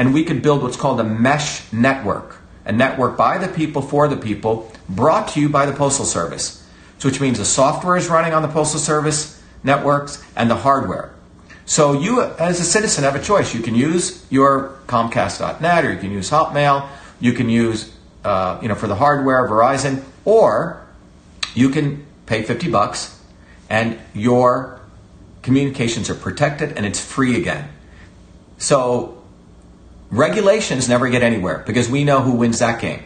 and 0.00 0.14
we 0.14 0.24
could 0.24 0.40
build 0.40 0.62
what's 0.62 0.78
called 0.78 0.98
a 0.98 1.04
mesh 1.04 1.70
network. 1.74 2.38
A 2.64 2.72
network 2.72 3.18
by 3.18 3.36
the 3.36 3.48
people, 3.48 3.82
for 3.82 4.08
the 4.08 4.16
people, 4.16 4.72
brought 4.88 5.28
to 5.28 5.40
you 5.42 5.50
by 5.50 5.66
the 5.66 5.74
Postal 5.74 6.06
Service. 6.06 6.66
So, 6.98 7.10
which 7.10 7.20
means 7.20 7.36
the 7.36 7.44
software 7.44 7.98
is 7.98 8.08
running 8.08 8.32
on 8.32 8.40
the 8.40 8.48
Postal 8.48 8.80
Service 8.80 9.42
networks 9.62 10.24
and 10.36 10.48
the 10.50 10.54
hardware. 10.54 11.12
So 11.66 11.92
you, 11.92 12.22
as 12.22 12.60
a 12.60 12.64
citizen, 12.64 13.04
have 13.04 13.14
a 13.14 13.22
choice. 13.22 13.54
You 13.54 13.60
can 13.60 13.74
use 13.74 14.24
your 14.30 14.78
Comcast.net, 14.86 15.84
or 15.84 15.92
you 15.92 15.98
can 15.98 16.12
use 16.12 16.30
Hotmail. 16.30 16.88
You 17.20 17.34
can 17.34 17.50
use, 17.50 17.94
uh, 18.24 18.58
you 18.62 18.68
know, 18.68 18.76
for 18.76 18.86
the 18.86 18.96
hardware, 18.96 19.46
Verizon, 19.46 20.02
or 20.24 20.82
you 21.54 21.68
can 21.68 22.06
pay 22.24 22.42
50 22.42 22.70
bucks, 22.70 23.20
and 23.68 23.98
your 24.14 24.80
communications 25.42 26.08
are 26.08 26.14
protected, 26.14 26.72
and 26.78 26.86
it's 26.86 27.00
free 27.04 27.36
again. 27.36 27.68
So 28.56 29.19
regulations 30.10 30.88
never 30.88 31.08
get 31.08 31.22
anywhere 31.22 31.62
because 31.66 31.88
we 31.88 32.04
know 32.04 32.20
who 32.20 32.32
wins 32.32 32.58
that 32.58 32.80
game. 32.80 33.02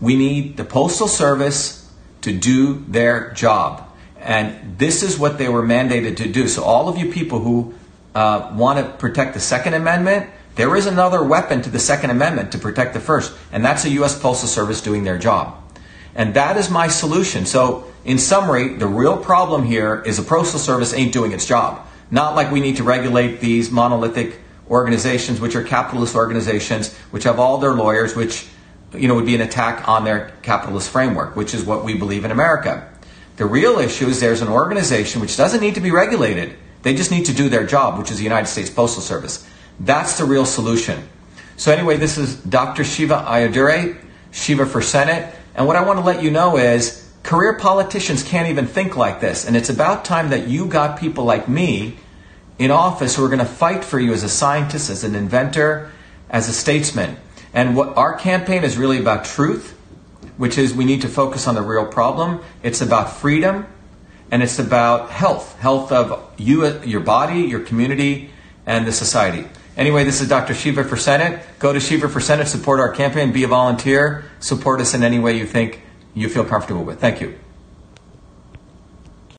We 0.00 0.16
need 0.16 0.56
the 0.56 0.64
Postal 0.64 1.08
Service 1.08 1.90
to 2.22 2.32
do 2.32 2.84
their 2.88 3.30
job. 3.32 3.88
And 4.18 4.78
this 4.78 5.02
is 5.02 5.18
what 5.18 5.38
they 5.38 5.48
were 5.48 5.62
mandated 5.62 6.16
to 6.18 6.28
do. 6.28 6.48
So, 6.48 6.62
all 6.62 6.88
of 6.88 6.96
you 6.96 7.10
people 7.10 7.40
who 7.40 7.74
uh, 8.14 8.52
want 8.54 8.78
to 8.78 8.92
protect 8.98 9.34
the 9.34 9.40
Second 9.40 9.74
Amendment, 9.74 10.30
there 10.54 10.76
is 10.76 10.86
another 10.86 11.22
weapon 11.24 11.62
to 11.62 11.70
the 11.70 11.78
Second 11.78 12.10
Amendment 12.10 12.52
to 12.52 12.58
protect 12.58 12.94
the 12.94 13.00
First, 13.00 13.32
and 13.50 13.64
that's 13.64 13.82
the 13.82 13.90
U.S. 13.90 14.18
Postal 14.18 14.48
Service 14.48 14.80
doing 14.80 15.04
their 15.04 15.18
job. 15.18 15.58
And 16.14 16.34
that 16.34 16.56
is 16.56 16.70
my 16.70 16.88
solution. 16.88 17.46
So, 17.46 17.90
in 18.04 18.18
summary, 18.18 18.74
the 18.74 18.86
real 18.86 19.16
problem 19.16 19.64
here 19.64 20.02
is 20.04 20.18
the 20.18 20.22
Postal 20.22 20.60
Service 20.60 20.92
ain't 20.92 21.12
doing 21.12 21.32
its 21.32 21.46
job. 21.46 21.86
Not 22.10 22.36
like 22.36 22.52
we 22.52 22.60
need 22.60 22.76
to 22.76 22.84
regulate 22.84 23.40
these 23.40 23.70
monolithic 23.70 24.38
organizations, 24.72 25.38
which 25.38 25.54
are 25.54 25.62
capitalist 25.62 26.16
organizations, 26.16 26.96
which 27.12 27.24
have 27.24 27.38
all 27.38 27.58
their 27.58 27.74
lawyers, 27.74 28.16
which 28.16 28.46
you 28.94 29.06
know 29.06 29.14
would 29.14 29.26
be 29.26 29.34
an 29.34 29.42
attack 29.42 29.86
on 29.86 30.04
their 30.04 30.32
capitalist 30.42 30.88
framework, 30.88 31.36
which 31.36 31.54
is 31.54 31.62
what 31.64 31.84
we 31.84 31.94
believe 31.94 32.24
in 32.24 32.30
America. 32.30 32.88
The 33.36 33.44
real 33.46 33.78
issue 33.78 34.08
is 34.08 34.18
there's 34.18 34.42
an 34.42 34.48
organization 34.48 35.20
which 35.20 35.36
doesn't 35.36 35.60
need 35.60 35.74
to 35.74 35.80
be 35.80 35.90
regulated. 35.90 36.56
They 36.82 36.94
just 36.94 37.10
need 37.10 37.26
to 37.26 37.34
do 37.34 37.48
their 37.48 37.66
job, 37.66 37.98
which 37.98 38.10
is 38.10 38.16
the 38.16 38.24
United 38.24 38.46
States 38.46 38.70
Postal 38.70 39.02
Service. 39.02 39.46
That's 39.78 40.18
the 40.18 40.24
real 40.24 40.46
solution. 40.46 41.08
So 41.56 41.70
anyway, 41.70 41.96
this 41.96 42.18
is 42.18 42.36
Dr. 42.36 42.82
Shiva 42.82 43.24
Ayyadurai, 43.26 43.96
Shiva 44.32 44.66
for 44.66 44.82
Senate. 44.82 45.34
And 45.54 45.66
what 45.66 45.76
I 45.76 45.82
want 45.84 45.98
to 45.98 46.04
let 46.04 46.22
you 46.22 46.30
know 46.30 46.56
is 46.56 47.08
career 47.22 47.54
politicians 47.54 48.22
can't 48.22 48.48
even 48.48 48.66
think 48.66 48.96
like 48.96 49.20
this. 49.20 49.46
And 49.46 49.56
it's 49.56 49.70
about 49.70 50.04
time 50.04 50.30
that 50.30 50.48
you 50.48 50.66
got 50.66 50.98
people 50.98 51.24
like 51.24 51.48
me 51.48 51.98
in 52.62 52.70
office 52.70 53.16
who 53.16 53.24
are 53.24 53.28
going 53.28 53.38
to 53.38 53.44
fight 53.44 53.84
for 53.84 53.98
you 53.98 54.12
as 54.12 54.22
a 54.22 54.28
scientist, 54.28 54.90
as 54.90 55.04
an 55.04 55.14
inventor, 55.14 55.90
as 56.30 56.48
a 56.48 56.52
statesman. 56.52 57.16
And 57.54 57.76
what 57.76 57.96
our 57.96 58.14
campaign 58.14 58.64
is 58.64 58.76
really 58.76 58.98
about 58.98 59.24
truth 59.24 59.78
which 60.36 60.58
is 60.58 60.74
we 60.74 60.84
need 60.84 61.02
to 61.02 61.08
focus 61.08 61.46
on 61.46 61.54
the 61.54 61.62
real 61.62 61.86
problem. 61.86 62.40
It's 62.62 62.80
about 62.80 63.12
freedom 63.12 63.66
and 64.30 64.42
it's 64.42 64.58
about 64.58 65.10
health, 65.10 65.58
health 65.60 65.92
of 65.92 66.32
you, 66.38 66.80
your 66.82 67.00
body, 67.00 67.42
your 67.42 67.60
community, 67.60 68.30
and 68.66 68.86
the 68.86 68.92
society. 68.92 69.46
Anyway, 69.76 70.04
this 70.04 70.20
is 70.20 70.28
Dr. 70.28 70.54
Shiva 70.54 70.84
for 70.84 70.96
Senate. 70.96 71.44
Go 71.58 71.72
to 71.72 71.80
Shiva 71.80 72.08
for 72.08 72.20
Senate, 72.20 72.48
support 72.48 72.80
our 72.80 72.92
campaign, 72.92 73.32
be 73.32 73.44
a 73.44 73.48
volunteer, 73.48 74.24
support 74.40 74.80
us 74.80 74.94
in 74.94 75.02
any 75.02 75.18
way 75.18 75.36
you 75.36 75.46
think 75.46 75.82
you 76.14 76.28
feel 76.28 76.44
comfortable 76.44 76.84
with. 76.84 77.00
Thank 77.00 77.20
you. 77.20 77.38